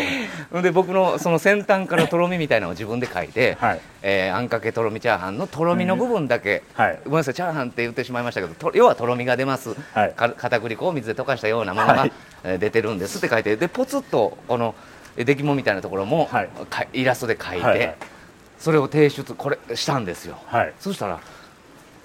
[0.52, 3.82] で僕のその先端からとろみみたいなのを自分で書いて、はい。
[4.02, 7.00] えーあんかけとろみチャーハンのとろみの部分だけ、はい。
[7.04, 10.14] ごめんなさいチャーハンって言ってしまいましたけどと要はとろみが出ます、はい。
[10.14, 12.12] か片栗粉を水で溶かしたようなものが、はい。
[12.44, 14.74] えー出てるんですって書いてでポツッとこの
[15.18, 16.50] えー出来物みたいなところも、はい。
[16.68, 17.96] かイラストで書いて、はいはい。
[18.58, 20.74] それを提出これしたんですよ、うはい。
[20.80, 21.20] そしたら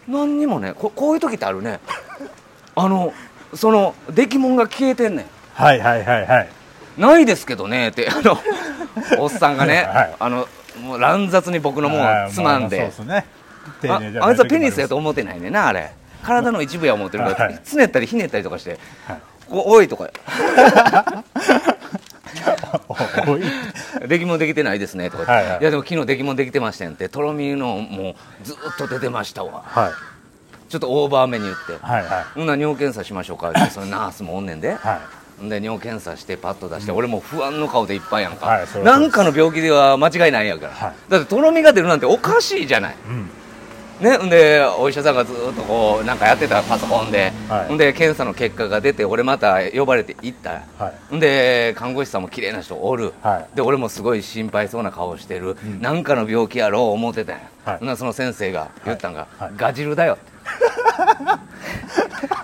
[0.07, 1.81] 何にもねここういう時ってあるね。
[2.77, 3.15] あの
[3.55, 5.27] その出来物が消えてんねん。
[5.55, 6.49] はいはいはいはい
[6.97, 8.39] ないですけどねってあの
[9.19, 10.15] おっさんがね、 はい。
[10.19, 10.49] あの
[10.83, 13.27] もう乱雑に僕のものをつまんで、ね。
[13.81, 15.93] 丁ああいつはペニスやとと思ってないねんなあれ。
[16.23, 17.61] 体の一部や思ってるから、はい。
[17.65, 20.09] つねったりひねったりとかしてはい「こおい」とか。
[23.27, 23.43] おい
[24.09, 25.61] 「出来物できてないですね」とか、はいはい。
[25.61, 29.63] いやでも昨日出来物できてましたんってとろみのもうずっと出てましたわ。
[29.65, 29.93] はい。
[30.69, 31.79] ちょっとオーバーめに言って。
[31.81, 32.25] はいはい。
[32.35, 33.51] ほんなら尿検査しましょうか。
[33.51, 34.79] ってそのナースもおんねんで、はい。
[34.79, 40.95] んで尿検査してパッと出して、俺もう不安の顔でいっぱいやんか、はいなんかの病気では間違いないやから、はい。
[41.09, 42.97] だってとろみが出るなんておかしいじゃない。
[43.09, 43.31] うん。
[44.01, 47.75] ね、んでお医者さんがずっとこうなんかやってたパソコンで、はい。
[47.75, 51.17] んで検査の結果が出て俺また呼ばれて行った、はい。
[51.17, 53.57] んで看護師さんも綺麗な人おる、はい。
[53.57, 57.97] で俺もすごい心配そうな顔してる、なんかの病気やろう思ってたんや、はい。
[57.97, 59.53] その先生が言ったんが、はい。
[59.57, 60.33] ガジルだよって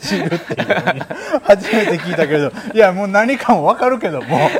[0.00, 1.00] 知るっていうのに
[1.42, 4.50] 初めて聞いたけどいやもう何かも分かるけども。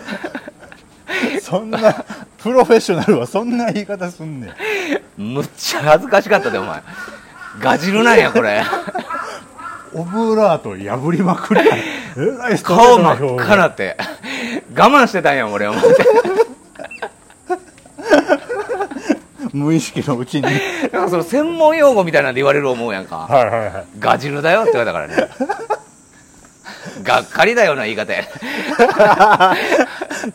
[1.41, 2.05] そんな
[2.39, 4.49] プロフェッショナルはそんな言い方すんね
[5.19, 5.23] ん。
[5.35, 6.83] むっちゃ恥ずかしかったでお前。
[7.61, 8.65] ガジルなんやこれ。
[9.93, 11.77] オブラート破りまくりや。
[11.77, 13.97] えらいストレー顔真っ赤なって。
[14.77, 15.89] 我慢してたんや俺思って
[19.55, 20.43] 無意識のうちに。
[20.45, 20.55] はい
[20.93, 23.19] なんかその専門用語みたいなんで言われる思うやんか。
[23.29, 25.31] はいはいガジルだよって言われたからね。
[27.03, 28.25] がっかりだよな言い方や。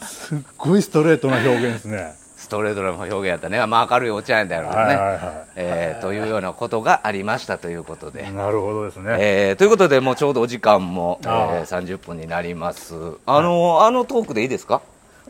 [0.01, 2.13] すっごいストレートな表現ですね。
[2.38, 5.19] ストレートな表現やったね、まあ、明るいお茶やったやろうね、はいはいはい。
[5.55, 11.65] えーというようなことがありましたということで、なるほどですね、えーということでもうちょうどお時間も、えあー。
[11.65, 12.95] 30分になります。
[13.25, 14.82] あの、あのトークでいいですか？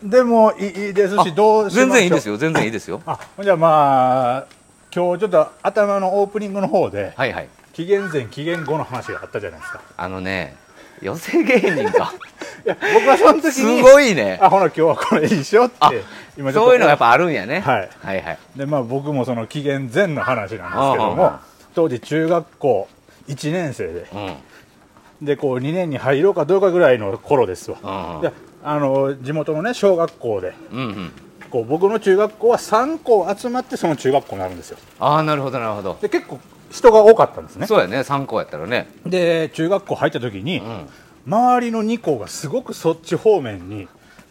[0.04, 3.02] でもいいですしどうし全然いいですよ全然いいですよ。
[3.08, 4.46] あじゃあまあ
[4.94, 7.50] 今日ちょっと頭のオープニングの方ではいはい。
[7.74, 9.82] 紀元前紀元後の話があったじゃないですか。
[9.98, 10.56] あのね
[11.02, 12.14] 寄せ芸人か。
[12.66, 14.38] いや僕はその時すにごいね。
[14.42, 15.92] あほな今日はこれいいしよってあ
[16.38, 17.62] 今そういうのがやっぱあるんやね。
[17.62, 17.90] はい。
[18.04, 18.38] はいはい。
[18.56, 20.72] でまあ僕もその紀元前の話なんですけど
[21.16, 21.40] もあ
[21.76, 22.88] 当時中学校
[23.28, 24.08] 1年生で。
[24.14, 25.26] うん。
[25.26, 27.78] でこう2年に入ろうかどうかぐらいの頃ですわ。
[27.84, 28.32] うんで
[28.64, 30.54] あの地元のね小学校で。
[30.72, 31.12] うんうん。
[31.50, 34.78] こう僕の中学校は3校集まってその中学校になるんですよ。
[35.00, 35.98] ああなるほどなるほど。
[36.02, 37.66] で結構人が多かったんですね。
[37.66, 38.88] そうやね参考やったらね。
[39.06, 40.88] で中学校入った時に、うん。
[41.26, 43.88] 周りの2校がすごくそっち方面に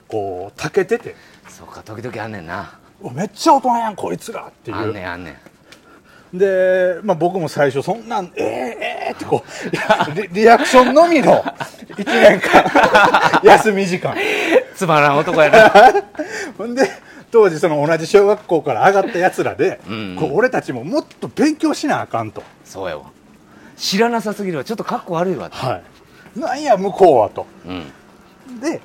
[0.06, 1.16] こうたけてて。
[1.48, 2.78] そうか時々あんねんな。
[3.00, 5.36] おめっちゃ大人やんこいつらっていあんうねんあんねん
[6.32, 11.42] で、まあ、僕も最初そんなんえー、えー、ってこう リリアクションのみの
[11.96, 14.14] 1年間 休み時間。
[14.74, 15.72] つまらん男やな。
[16.56, 16.88] ほんで
[17.30, 20.16] 当時その同じ小学校から上がったやつらで、うん。
[20.18, 22.42] こう俺たちももっと勉強しなあかんと。
[22.64, 23.04] そうやわ。
[23.76, 24.64] 知らなさすぎるわ。
[24.64, 25.48] ちょっとかっこ悪いわ。
[25.50, 25.80] は
[26.36, 26.38] い。
[26.38, 27.46] なんや向こうはと。
[27.66, 28.60] うん。
[28.60, 28.80] で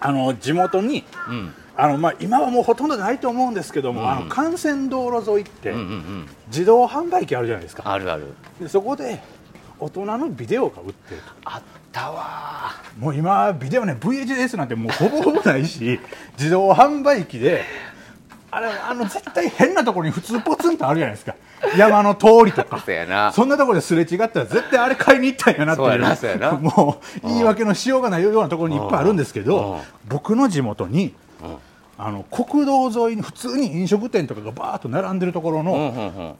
[0.00, 4.10] あの地元にうんあの、まあ、今はもうほとんどないと思うんですけども、うん。
[4.10, 5.72] あの幹線道路沿いって
[6.48, 8.34] 自動販売機あるじゃないですか、あるある。
[8.60, 9.22] でそこで
[9.78, 11.32] 大人のビデオが売ってると。
[11.44, 12.70] あったわ。
[12.98, 15.98] もう今ビデオね VHS なんてもうほぼほぼないし
[16.38, 17.64] 自動販売機で
[18.50, 21.34] あれあの絶対変なところに普通ポツンとあるじゃないですか。
[21.76, 22.78] 山の通りとか。
[22.84, 23.32] そうやな。
[23.32, 26.58] そんなところですれ違ったら絶対あれ買いに行ったんやなっていう。
[26.60, 29.46] もう言い訳のしようがないようなところにいっぱいあるんですけうん。
[29.46, 31.12] ど僕の地元にうん
[32.04, 36.36] あの国道沿いに普通に飲食店とかがバーッと並んでるところの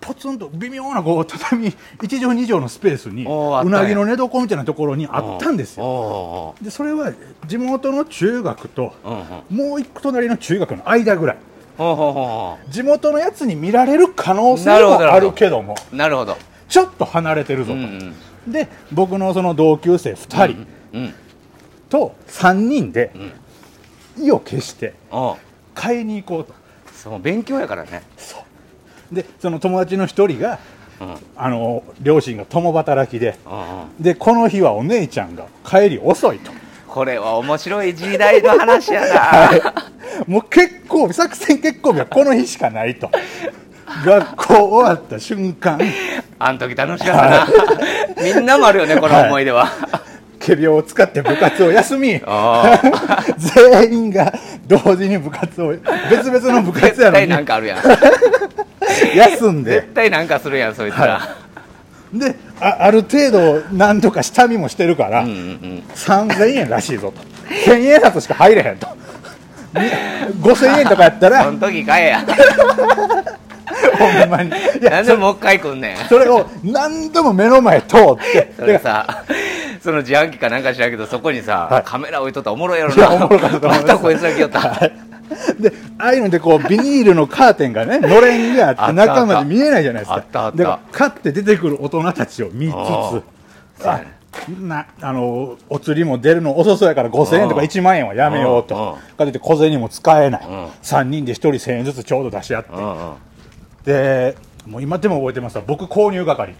[0.00, 5.84] ポツンと微妙なこう畳1畳2畳のスペースにうんなぎの寝床みたいなところにあったんですよ。
[5.84, 7.12] よでそれは
[7.46, 8.92] 地元の中学と
[9.50, 11.36] もう一個隣の中学の間ぐらい。
[12.70, 16.36] 地元のやつに見られる可能性もあるけどもうなるほど。
[16.68, 18.14] ちょっと離れてるぞと、うん
[18.46, 18.52] うん。
[18.52, 21.14] で僕のその同級生2人うん
[21.88, 23.32] と3人でうん
[24.24, 24.94] 意を決して
[25.74, 26.54] 買いに行こうと。
[26.94, 28.02] そう勉強やからね。
[29.12, 30.58] でその友達の1人が
[31.00, 31.08] うん。
[31.08, 36.50] うんあの両親が共働きでうんでこの日はお姉ちゃんが帰り遅いと。
[36.88, 39.74] これは面白い時代の話やな。
[40.26, 43.10] もう結構作戦決行日はこの日しかないと。
[44.04, 45.78] 学校終わった瞬間。
[46.38, 47.48] あん時楽しかったな。
[48.22, 49.70] みんなもあるよねこの思い出は、
[50.48, 52.20] 仮病を使って部活を休み。
[53.36, 54.32] 全員が
[54.66, 55.74] 同時に部活を
[56.10, 57.26] 別々の部活絶やのに。
[57.26, 57.78] 対なんかあるやん。
[59.14, 59.72] 休んで。
[59.72, 61.20] 絶対なんかするやんそいつら、
[62.12, 65.84] であある程度何とか下見もしてるから、うんうんうん。
[65.94, 67.22] 3000円らしいぞと。
[67.70, 68.88] 1000円札しか入れへんと。
[69.74, 69.80] に
[70.40, 72.24] 5000円とかやったらその時買えや
[73.98, 74.50] ほんまに。
[74.50, 74.52] い
[74.82, 75.96] やなんでもう一回来んねん。
[76.08, 78.00] それを何度も目の前通っ
[78.32, 78.52] て。
[78.56, 79.24] それさ
[79.82, 81.82] その自販機かなんか知らんけどそこにさ、はい。
[81.84, 83.10] カメラ置いとったらおもろいやろな。
[83.10, 84.60] おもろかったと思いまたこいつだけよった、
[85.58, 90.16] でああいうのでこうビニールのカーテンがねのれんがあって中まで見えないじゃないですか。
[90.16, 90.56] あったあった。
[90.56, 92.72] で買って出てくる大人たちを見つ
[93.82, 94.00] つあ
[94.60, 98.98] なあのお釣りも出るの遅そうやから5000円とかああ1万円はやめようと。
[99.16, 100.46] かといって小銭も使えない。
[100.46, 100.66] うん。
[100.82, 102.70] 3人で1人1000円ずつちょうど出し合って
[103.88, 105.64] でもう今でも覚えてますわ。
[105.66, 106.54] 僕購入係。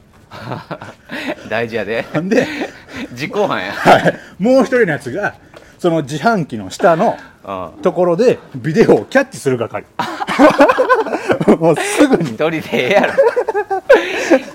[1.51, 2.07] 大事やで。
[2.23, 2.47] で、
[3.13, 3.73] 実行犯や。
[3.73, 5.35] はい、もう一人のやつが
[5.79, 9.85] その自販機の下のうんところでビデオをキャッチする係。
[11.61, 12.31] もうすぐに。
[12.31, 13.13] 一人でええやろ。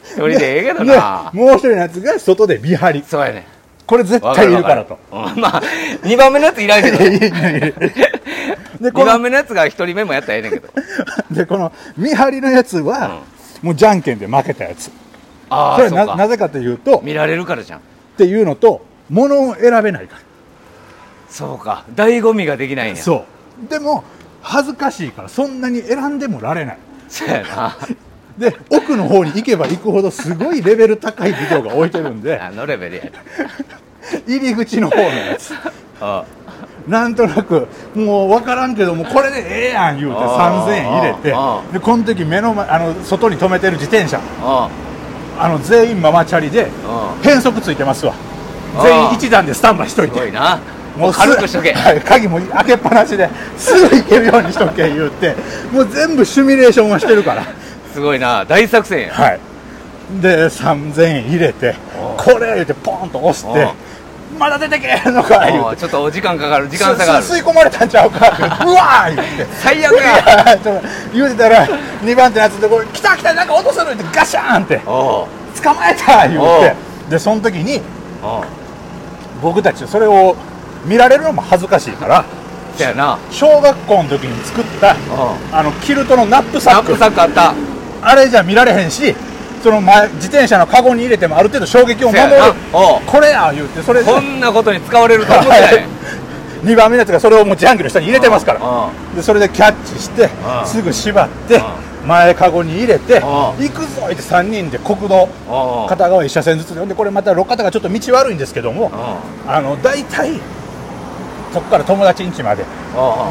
[0.03, 3.03] 一人でええけどでなもう一人のやつが外で見張り。
[3.07, 3.45] そうやね
[3.93, 4.97] これ絶対いるからと。
[5.11, 5.61] うんまあ
[6.01, 6.97] 2番目のやついらんけど。
[6.97, 7.11] で
[8.81, 10.69] 2この番目のやつが1人目もやったらええねんけど。
[11.29, 13.19] でこの見張りのやつは、
[13.61, 14.89] もうじゃんけんで負けたやつ。
[15.47, 17.81] ああそうかそれはななぜかというとっ見られるからじゃん。
[18.17, 20.17] ていうのと物を選べないか
[21.29, 21.83] そうか。
[21.93, 22.95] 醍醐味ができないんや。
[22.95, 23.25] らそ
[23.63, 23.69] う。
[23.69, 24.03] でも
[24.41, 26.77] 恥ずかしいからそんなに選んでもられない。
[27.09, 27.77] そうやな
[28.37, 33.03] で奥の方に行けば行くほどすごいレベル高いビデオが置いてるんで あのレベルや
[34.27, 35.53] 入り口の方のやつ。
[36.01, 36.23] あ。
[36.87, 41.29] なんとなくもう分からんけどもこれでええやん言うてあー3000円入れて
[41.71, 44.19] でこの時目の前あの外に止めてる自転車。
[44.41, 44.69] あ
[45.39, 45.47] あ。
[45.47, 48.13] の全員ママチャリであ変速ついてますわ。
[48.81, 50.13] 全員一段でスタンバイしといて。
[50.15, 50.59] すごいな。
[50.97, 51.73] もう軽くしとけ。
[51.73, 55.35] はい、鍵も開けっぱなしですぐ行けるようにしとけ言うて
[55.71, 57.43] もう全部シミュレーションはしてるから
[57.93, 58.43] すごいな。
[58.45, 59.13] 大作戦や。
[59.13, 59.39] はい。
[60.21, 63.73] で3000円入れてあこれ言うてポンと押してあ
[64.37, 66.67] まだ出てけへんのか言うちょっとお時間かかる。
[66.67, 67.23] 時間差がある。
[67.23, 68.27] す吸い込まれたんちゃうか。
[68.65, 69.47] うわー言って。
[69.61, 70.59] 最悪や。
[71.13, 71.67] 言うてたら
[72.03, 73.15] 2番手のやつのところ来た。
[73.15, 74.77] 来たなんか音するってガシャーンって。
[74.79, 76.75] 捕まえた言うおて
[77.09, 77.79] でその時に
[79.41, 80.35] 僕たちそれを
[80.85, 82.25] 見られるのも恥ずかしいから
[83.29, 84.95] 小学校の時に作ったう。
[85.51, 86.89] あのキルトのナップサック。
[86.89, 87.53] ナップサックあった
[88.03, 89.15] あれじゃ見られへんし
[89.63, 92.29] その前自転車のカゴに入れてもある程度衝撃を守る。
[92.29, 92.55] せやな。
[92.73, 93.01] おう。
[93.07, 94.11] これや言うてそれで。
[94.11, 95.85] こんなことに使われると思ってない。
[96.65, 98.59] 2番目のやつがそれをもう自販機の下に入れてますから。
[98.59, 99.15] う。
[99.15, 100.63] でそれでキャッチしてう。
[100.65, 101.61] んすぐ縛ってう。
[102.05, 105.85] 前カゴに入れてん行くぞって3人で国道う。
[105.85, 106.79] ん片側1車線ずつで。
[106.81, 109.49] ほんでこれまた路肩がちょっと道悪いんですけどもう。
[109.49, 110.33] あの大体
[111.53, 112.63] そこから友達ん家まで。
[112.63, 112.69] んうん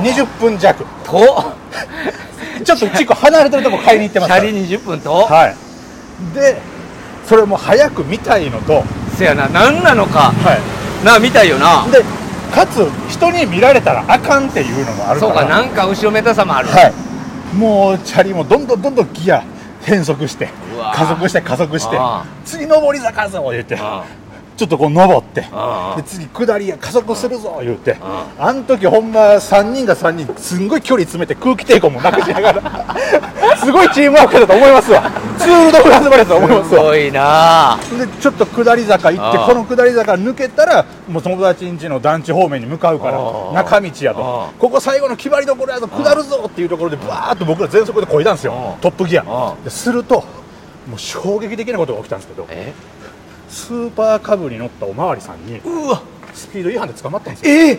[0.02, 0.84] 20分弱。
[1.04, 1.52] と
[2.64, 4.32] ちょっと地区離れてるとこ買いに行ってます。
[4.32, 5.54] チャリ20分とはい。
[6.34, 6.60] で
[7.26, 8.84] それも早く見たいのと、
[9.16, 10.32] せやな何なのか。
[10.44, 10.58] は、
[11.04, 11.84] な見たいよな。
[11.88, 12.02] いで
[12.54, 16.68] かつ人に見られたらあかんっていうのもあるかそうらかなんか後ろめたさもある。
[16.68, 16.92] はい。
[17.56, 19.42] もうチャリもどんどんどんどんギア
[19.84, 20.48] 変速して
[20.94, 23.76] 加速して加速してあ次上り坂ぞ言って。
[23.80, 24.04] あ
[24.56, 27.96] ちょっとこう登ってあで次下りや加速するぞ言って。
[28.00, 28.52] ああ。
[28.52, 32.96] ん時ほんま3人が3人すんごい距離詰めて空気抵抗もなくしながら
[33.56, 35.02] すごいチームワークだと思いますわ。
[35.38, 36.80] ツール・ド・フランスバレーだと思いますわ。
[36.80, 43.18] すごいなでちょっと下り坂行ってこの下り坂抜けたらもう友達ん家の団地方面に向かうから
[43.52, 48.76] 中道やあとここ最後の決まりどころやと下るぞっていうところでバーッと僕ら全速で漕いだんですよ。
[48.80, 50.16] トップギアですると
[50.88, 52.72] もう衝撃的なことが起きたんですけどえ？
[53.52, 56.02] スーパーカブに乗ったおまわりさんにうわ。
[56.34, 57.52] スピード違反で捕まったんですよ。
[57.54, 57.78] え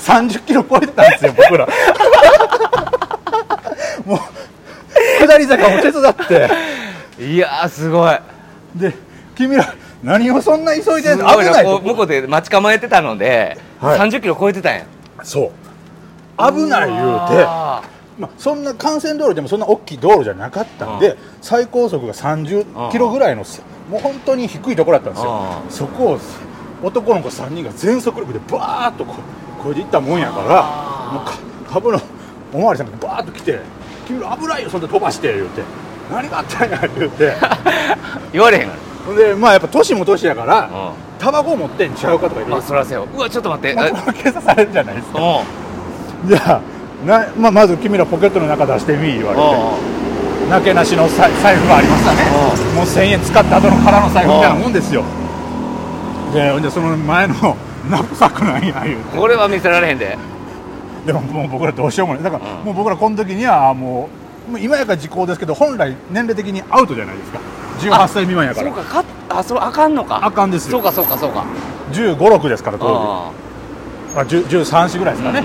[0.00, 1.66] 30 キロ超えてたんですよ僕ら。
[4.06, 4.18] もう
[5.26, 6.48] 下り坂も手伝って。
[7.18, 8.16] いやーすごい。
[8.76, 8.94] で
[9.34, 9.74] 君ら
[10.04, 11.28] 何をそんな急いでんの？
[11.30, 13.98] 危ないと向こうで待ち構えてたので、はい。
[13.98, 14.84] 30キロ超えてたんや。
[15.24, 15.50] そう。
[16.38, 17.82] 危ない言うてあ
[18.18, 23.44] まあ、そんな幹線道路でもそんな大きい道路じゃなかったんで、最高速が30キロぐらいの
[23.90, 25.30] もう本当に低いところだったんですよ。
[25.32, 26.18] あそこを
[26.82, 29.14] 男の子3人が全速力でバーッとこ
[29.58, 31.38] うこれで行ったもんやからもうか
[31.72, 32.00] 株の
[32.52, 33.60] おまわりさんがバーッと来て
[34.06, 35.62] 「君ら危ないよそんな飛ばして」言うて
[36.12, 37.34] 「何があったんや」言うて。
[38.32, 38.68] 言われへん。
[38.68, 38.74] か
[39.06, 40.70] ほんでまあやっぱ年も年やからら
[41.18, 42.50] タバコ持ってんちゃうかとか言う。
[42.50, 43.74] んうあそらせようわちょっと待って。
[44.22, 45.18] 警察されるじゃないですか。
[45.20, 46.28] うん。
[46.28, 49.42] じゃあな、まあ、まず君らポケットの中出してみ言われて。
[50.46, 52.55] うなけなしの財財布がありましたね
[52.86, 55.04] 1000円使った後の空の財布みたいなもんですよ。
[56.32, 57.56] でほんでその前の
[57.90, 59.16] ナップサックなんや言うて。
[59.16, 60.16] んこれは見せられへんで。
[61.06, 62.22] でももう僕らどうしようもない。
[62.22, 62.64] だから、うん。
[62.64, 64.08] もう僕らこの時にはも
[64.48, 67.40] うもう今やから時効ですけど本来年齢的にアウトじゃないですか。
[67.80, 68.72] 18歳未満やから。
[68.74, 70.24] そうかかあそれあかんのか。
[70.24, 70.72] あかんですよ。
[70.72, 71.44] そうかそうかそうか。
[71.92, 73.32] 1 5 6ですから当
[74.16, 75.44] あ時あ10 13歳ぐらいですかね、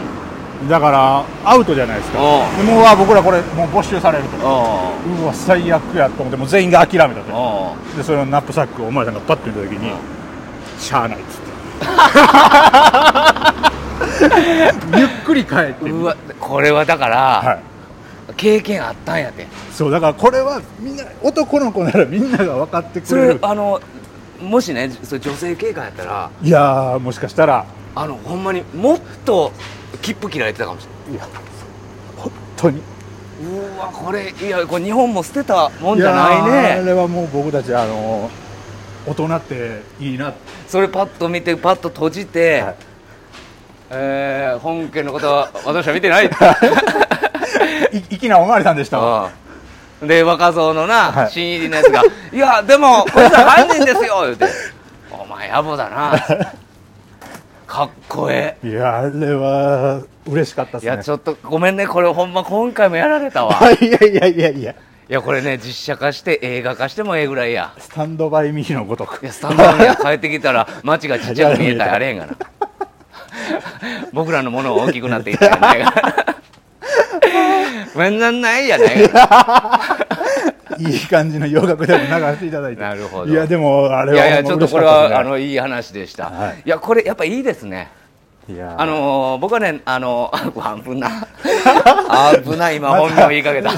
[0.70, 2.20] だからアウトじゃないですか。
[2.20, 2.22] う。
[2.58, 4.30] でもうわ僕らこれもう没収されると。
[4.42, 4.92] あ
[5.22, 5.26] う。
[5.26, 7.32] わ最悪やと思ってもう全員が諦めたと。
[7.34, 9.92] あでそれをナップサックをお前さんがパッと見た時に
[10.80, 11.52] 「しゃあない」っつって。
[14.98, 15.90] ゆっくり帰って。
[15.90, 17.60] うわこれはだから、はい。
[18.38, 19.48] 経験あったんやって。
[19.74, 23.34] そうだからこれはみんな男の子ならみんなが分かってそくれる。
[23.34, 23.82] れあの
[24.42, 27.66] もしねそれ女性警官やったらいやーもしかしたら。
[27.94, 29.52] あのほんまにもっと
[30.02, 31.18] 切符切られてたかもしれい。
[31.18, 31.28] や
[32.18, 32.78] 本当に。
[32.78, 32.86] ない
[33.44, 36.52] うわこれいやこれ日本も捨てたもんじゃないね。
[36.82, 38.30] あれはもう僕たちあの
[39.08, 40.34] 大人っていいな。
[40.68, 42.76] それパッと見てパッと閉じて、はい。
[43.90, 46.28] えー本件のことは私は見てない。
[47.92, 49.30] い粋なおまわりさんでした。
[50.02, 51.32] で若造のな、はい。
[51.32, 54.46] 新入りのやつが「いやでもこいつら犯人ですよ」言うて
[55.12, 56.14] 「お前野暮だな」
[57.72, 60.94] かっこえいやあれは嬉しかったえですね。
[60.94, 61.88] いやちょっとごめんね。
[61.88, 63.58] これほんま今回もやられたわ。
[63.80, 64.72] いやいやいやいや。
[64.74, 64.76] い
[65.08, 67.72] やこれね実写化して映画化してもええぐらいや。
[67.78, 69.24] スタンドバイミーのごとく。
[69.24, 72.34] いやスタンドアップに帰ってきたら 街がちっちゃく見えたらあれへんがな。
[74.12, 75.94] 僕らのものが大きくなっていったやないか
[77.94, 80.01] ごめんなんないやないか
[80.90, 82.82] いい感じの洋楽でも流していただいて。
[82.82, 83.32] なるほど。
[83.32, 86.62] いやでもあれはいやいやちょっとこれは、ああのいい話でした、はい。
[86.66, 87.92] い、やこれやっぱいいですね。
[88.50, 91.28] いやあのー僕はねあのー、 危な。
[92.44, 93.72] 危ない今本名言いかけた。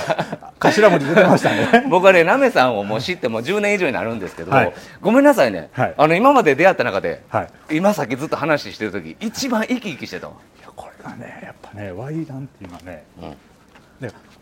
[0.60, 1.86] 頭文字出てましたね。
[1.92, 4.74] 僕はねなめさんをもう知ってもう10年以上になるんですけど、はい。
[5.02, 5.94] ごめんなさいね、はい。
[5.98, 7.76] あの今まで出会った中で、はい。
[7.78, 13.30] 今さっきずっと話してる時一番生き生きしてたわいやこれがねやっぱねワイダンっていうのはね、うん。
[13.32, 13.38] で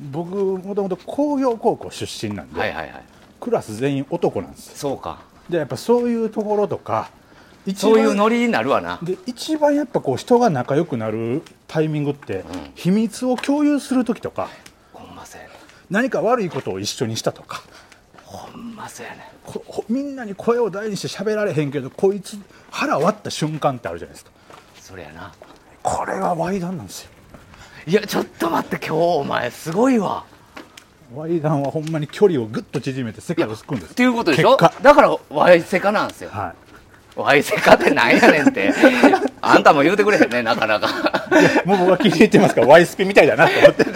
[0.02, 3.04] 僕もともと工業高校出身なんで、はいはいはい。
[3.40, 4.76] クラス全員男なんですよ。
[4.76, 5.20] そうか。
[5.50, 7.10] でやっぱそういうところとか
[7.66, 9.00] 一そういう番ノリになるわな。
[9.04, 12.44] で一番やっぱこう人が仲良くなるタイミングって、
[12.76, 14.50] 秘密を共有する時とか
[14.94, 15.40] ほんませ
[15.90, 17.62] 何か悪いことを一緒にしたとか。
[18.26, 19.30] ほんんまそうやね。
[19.90, 22.40] みんなに声を大にして喋られへんけどこいつ
[22.70, 24.32] 腹割った瞬間ってあるじゃないですか。
[24.80, 25.32] それやな。
[25.84, 27.11] これがワイダンなんですよ
[27.88, 30.24] いやちょっと待って今日お前すごいわ。
[31.16, 33.92] ワイダンはほんまに距離をぐっと縮めて世界を救うんです。
[33.94, 34.56] っていうことでしょ？
[34.56, 36.30] だからワイセカなんですよ。
[36.30, 36.54] は
[37.16, 38.72] ワイセカってなんやねんって。
[39.42, 40.88] あんたも言うてくれへんねなかなか。
[41.66, 43.84] いもう僕は気に入ってますからワイスピみたいだなと思って。
[43.86, 43.92] こ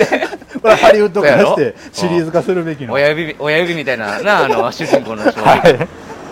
[0.67, 2.93] れはハリウッド化してシリーズ化するべきの。
[2.93, 5.39] 親指親指みたいななあの 主人公の人。
[5.41, 5.87] はい。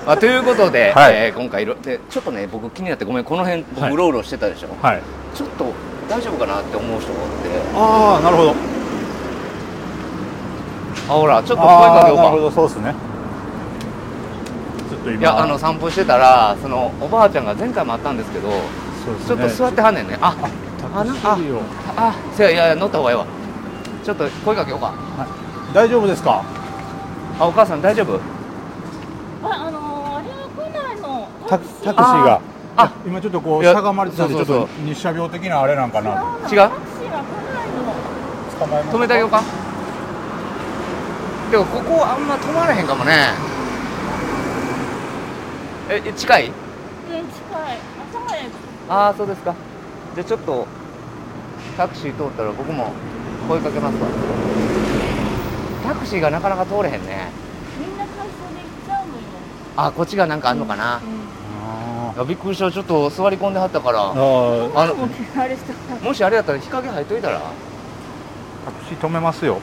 [0.06, 1.14] まあ、ということで、はい。
[1.16, 3.92] えー今回いろでちょっとね僕気になってごめんこの辺はい。
[3.92, 5.02] 僕うろうろしてたでしょ、はい。
[5.36, 5.72] ちょっと
[6.10, 7.50] 大丈夫かなって思う人がおって。
[7.76, 8.56] ああなるほど。
[11.10, 12.96] あほらちょっと声かけようああなるほかどそうですね。
[14.90, 15.20] ちょっと今。
[15.20, 18.50] いやあの散歩してたらそのおばあちゃんが前回もあったんですけど
[19.04, 20.18] そうですちょっと座ってはんねんね。
[20.22, 20.36] あ
[20.80, 21.62] タクシーを
[21.98, 23.26] あせやいやいや乗った方がいいわ。
[24.04, 24.88] ちょっと声かけようか。
[24.88, 25.28] はい。
[25.74, 26.44] 大丈夫ですか？
[27.40, 28.20] あお母さん大丈夫？
[29.44, 31.28] あ、あのー、あれは来ないの。
[31.48, 32.42] タクタクシーが
[32.76, 36.10] あ今ちょっとこうしゃがまれてたんでちょっと日射病的なあれなんかな？
[36.12, 36.18] 違う？
[36.18, 37.84] タクシーが来ないの。
[38.60, 39.44] 捕まえます止めてあげようか
[41.52, 43.12] でもここあんま止まれへんかもね
[45.90, 46.48] ええ近い？
[46.48, 46.64] うん、近
[47.22, 47.78] い。
[48.12, 48.52] 朝早く。
[48.90, 49.54] ああそうですか
[50.16, 50.68] じゃあちょっと
[51.78, 52.92] タクシー通ったら僕も
[53.48, 54.08] 声かけますわ
[55.84, 57.30] タクシーがなかなか通れへんね
[57.80, 59.20] みんな回送で行っちゃうのよ。
[59.78, 61.13] あこっちがなんかあんのかな、うん。
[62.14, 62.72] あいやびっくりした。
[62.72, 64.14] ちょっと座り込んではったから。
[64.14, 64.78] ー。
[64.78, 67.40] ああのもうあれしあれやったら日陰入っといたら？
[67.40, 69.60] タクシー止めますよ。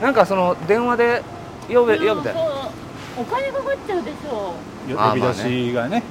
[0.00, 1.22] なんかその電話で
[1.68, 2.32] 呼べ呼べて。
[2.32, 4.54] そうお金かかっちゃうでしょ。
[4.96, 6.02] あー呼び出しがね。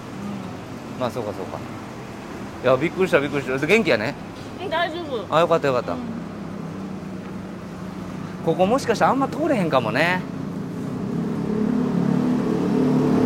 [0.99, 1.59] まあそうかそうか。
[2.63, 3.57] いやびっくりしたびっくりした。
[3.57, 4.15] で元気やね？
[4.69, 5.35] 大丈夫。
[5.35, 5.99] あよかったよかった、うん。
[8.45, 10.21] ここもしかしたらあんま通れへんかもね。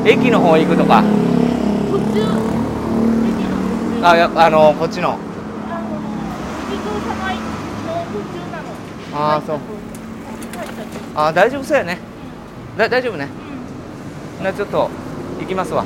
[0.06, 1.04] 駅の方行くとか。
[4.04, 5.18] あやあのこっちの。
[9.14, 9.60] あそう。
[11.16, 12.00] あ大丈夫そうやね。
[12.78, 13.30] だ大丈夫ね。
[14.40, 14.44] うん。
[14.44, 14.90] なちょっと
[15.40, 15.86] 行きますわ。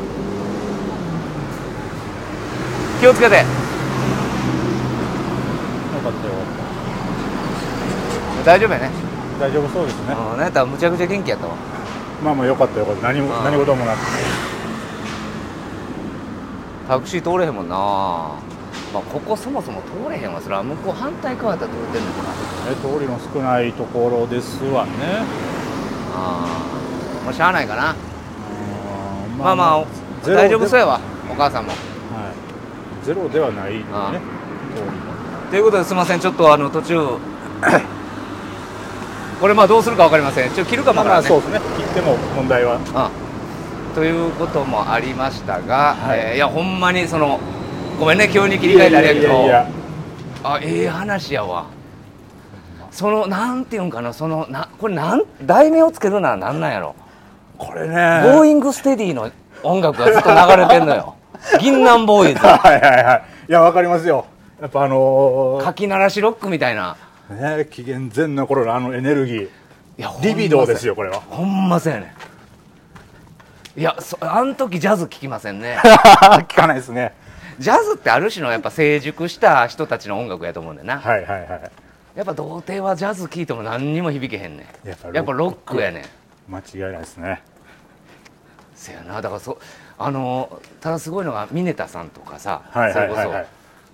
[2.99, 3.35] 気をつけて。
[3.35, 3.41] よ
[6.03, 6.33] かったよ
[8.43, 8.89] 大丈夫やね。
[9.39, 10.13] 大丈夫そうですね。
[10.13, 11.53] うんなんやったらむちゃくちゃ元気やったわ。
[12.23, 13.07] まあまあよかったよかった。
[13.13, 13.99] 何も何事もなく
[16.89, 17.75] タクシー通れへんもんな。
[17.77, 20.41] まあここそもそも通れへんわ。
[20.41, 22.29] それは向こう反対側やったら通れてんのかな。
[22.31, 24.91] ね通りの少ないところですわね。
[26.15, 26.47] あ
[27.21, 27.95] あもうしゃあないかな。
[29.31, 29.37] うん。
[29.37, 29.85] まあまあ
[30.25, 30.99] 大丈夫でそうやわ。
[31.29, 31.69] お母さんも。
[31.69, 31.75] は
[33.03, 33.05] い。
[33.05, 34.19] ゼロではないねあー。
[35.45, 36.19] 通ということですいません。
[36.19, 37.19] ちょっとあの途中
[39.39, 40.49] これまあどうするか分かりません。
[40.49, 41.29] ちょっと切るかりももわからんね。
[41.29, 41.75] まあそうですね。
[41.77, 43.28] 切っても問題はうん
[43.95, 46.19] ということもありましたが、はい。
[46.19, 47.39] いえーいやほんまにその
[47.99, 49.45] ごめんね急に切り替えてあれやけど。
[50.43, 51.65] あええ話やわ。
[52.91, 56.95] そのなんていうんかなそのなこれなん題名をつけるならなんなんやろ。
[57.57, 57.95] これね。
[58.23, 59.29] ボーイングステディの
[59.63, 61.15] 音楽がずっと流れてんのよ。
[61.59, 62.39] 銀杏ボーイズ。
[62.39, 63.23] はいはいはい。
[63.49, 64.25] いやわかりますよ。
[64.61, 66.95] やっぱあのかき鳴らしロックみたいな。
[67.31, 69.43] ーね紀元前の頃のあのエネルギー。
[69.43, 71.21] いやリビドーですよよこれは。
[71.29, 72.05] ほんまそうやね。
[72.05, 72.28] ん
[73.79, 75.77] いやそあん時ジャズ聴きませんね。
[76.49, 77.13] 聞かないですね。
[77.59, 81.71] ジャズってある種のやっぱ成熟した人たちの音楽やと思うんだよな、はいはいはい。
[82.13, 84.87] やっぱ童貞はジャズ聴いても何にも響けへんねん。
[84.89, 85.77] やっぱロック。
[85.77, 86.05] やねん。
[86.53, 87.41] 間違いないですね。
[88.75, 89.21] せやな。
[89.21, 89.57] だからそ
[89.97, 93.47] あのただすごいのがミネタさんとかさ、はいはいはいそれはいこ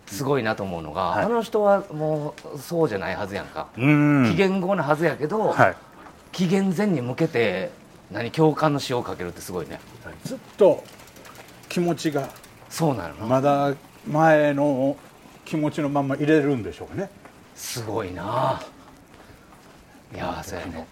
[0.07, 1.25] そすごいなと思うのが、はい。
[1.25, 4.31] あの人はもうそうじゃないはずやんか、うーん。
[4.31, 5.75] 紀元後なはずやけど、はい。
[6.31, 7.69] 紀元前に向けて
[8.11, 9.79] 何共感の塩をかけるってすごいね。
[10.23, 10.83] ずっと
[11.69, 12.29] 気持ちが
[12.69, 13.15] そうなの。
[13.15, 13.73] な、まだ
[14.07, 14.95] 前の
[15.43, 17.09] 気持ちのまんま入れるんでしょうね。
[17.55, 18.61] すごいな。
[20.13, 20.87] いやーそうやね。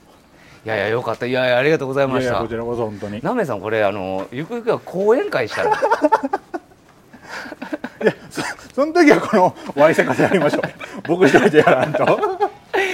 [0.66, 1.26] いやいやよかった。
[1.26, 2.26] いやいやありがとうございいました。
[2.26, 3.20] やいやこちらこそ本当に。
[3.20, 5.70] いなめさんこれあのゆくゆくは講演会したら。
[8.04, 8.42] やそ
[8.74, 10.62] その時はこのワイセカでやりましょう。
[11.08, 12.06] 僕一人でやらんと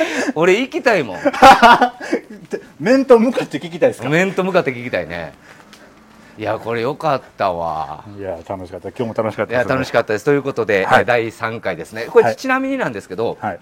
[0.35, 1.17] 俺行きたいもん。
[2.79, 4.09] 面と向かって聞きたいですか？
[4.09, 5.33] 面と向かって聞きたいね。
[6.37, 8.05] いやこれよかったわ。
[8.17, 8.89] いや楽しかった。
[8.89, 10.25] 今日も楽しかったいや楽しかかったです。
[10.25, 10.99] ということで、はい。
[11.01, 12.05] えー第3回ですね。
[12.05, 12.35] これ、はい。
[12.37, 13.59] ちなみになんですけど、はい。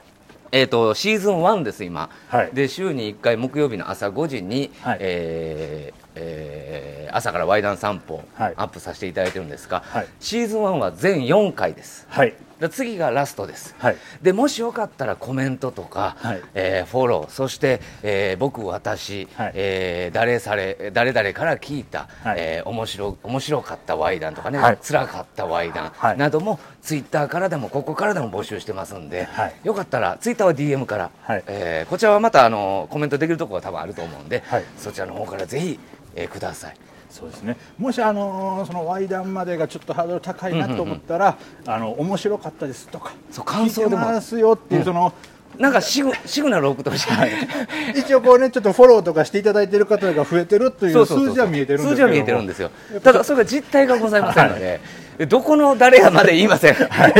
[0.52, 2.50] えー、とシーズン1です今、はい。
[2.54, 4.98] で週に1回木曜日の朝5時に、はい。
[5.02, 8.54] えーえー朝からワイダン散歩はい。
[8.58, 10.08] アップさせていただいてるんですが、はい。
[10.20, 12.06] シーズン1は全4回です。
[12.10, 13.97] はいで次がラストです、はい。
[14.22, 16.41] でもしよかったらコメントとか、はい。
[16.55, 19.51] えーフォローそして、えー僕私、はい。
[19.53, 22.38] えー誰され誰々から聞いた、はい。
[22.39, 24.78] えー面白面白かったワイダンとかね、はい。
[24.82, 26.18] 辛かったワイダン、はい。
[26.18, 29.55] などもツイッターからでもここからでも募集してますんで、はい。
[29.64, 31.43] よかったらツイッターは DM から、はい。
[31.47, 34.64] えーこちらはまたあのコメントできるところが多分あると思うんで、はい。
[34.78, 35.80] そちらの方からぜひ、
[36.16, 36.76] えーください。
[37.18, 37.57] そうですね。
[37.78, 43.97] もしあのそのワイダンまでがちょっとハードル高いなと思ったら、あの面白かったですとかそう感想でも。
[43.97, 45.11] ますよっていうその、
[45.57, 52.70] なんかシグシグナル送ってほしい、一応こうねちょっとフォローとかしていただいてる方が増えてるといそう数字は見えてるんです数字は見えてるんですよ。
[53.03, 54.80] ただそれが実態がございませんので、
[55.28, 57.13] どこの誰やまで言いません、はい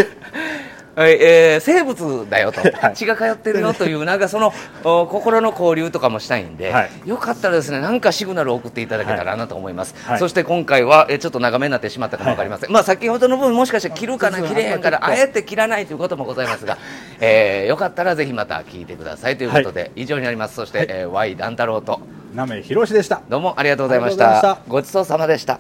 [0.98, 2.94] えー生物だよと、 はい。
[2.96, 6.90] 血が通ってるよというなんかそのお心の交流とかもしたいんで、はい。
[7.06, 10.20] よかったらですねなんかシグナルを送っていただけたらなと思います、はい。
[10.20, 16.78] そして今回はえーちょっと長めになってしまったかもわかりません、まあ先ほどの分もしかして切るかな切れへんからあえて切らないということもございますが、
[17.20, 20.56] えーよかったらぜひまた聞いてくださいということで、以上になります。
[20.56, 22.00] そして、えー Y 団太郎と。
[22.34, 23.22] なめひろしでした。
[23.30, 24.60] どうもありがとうございました。
[24.68, 25.60] ごちそうさまでした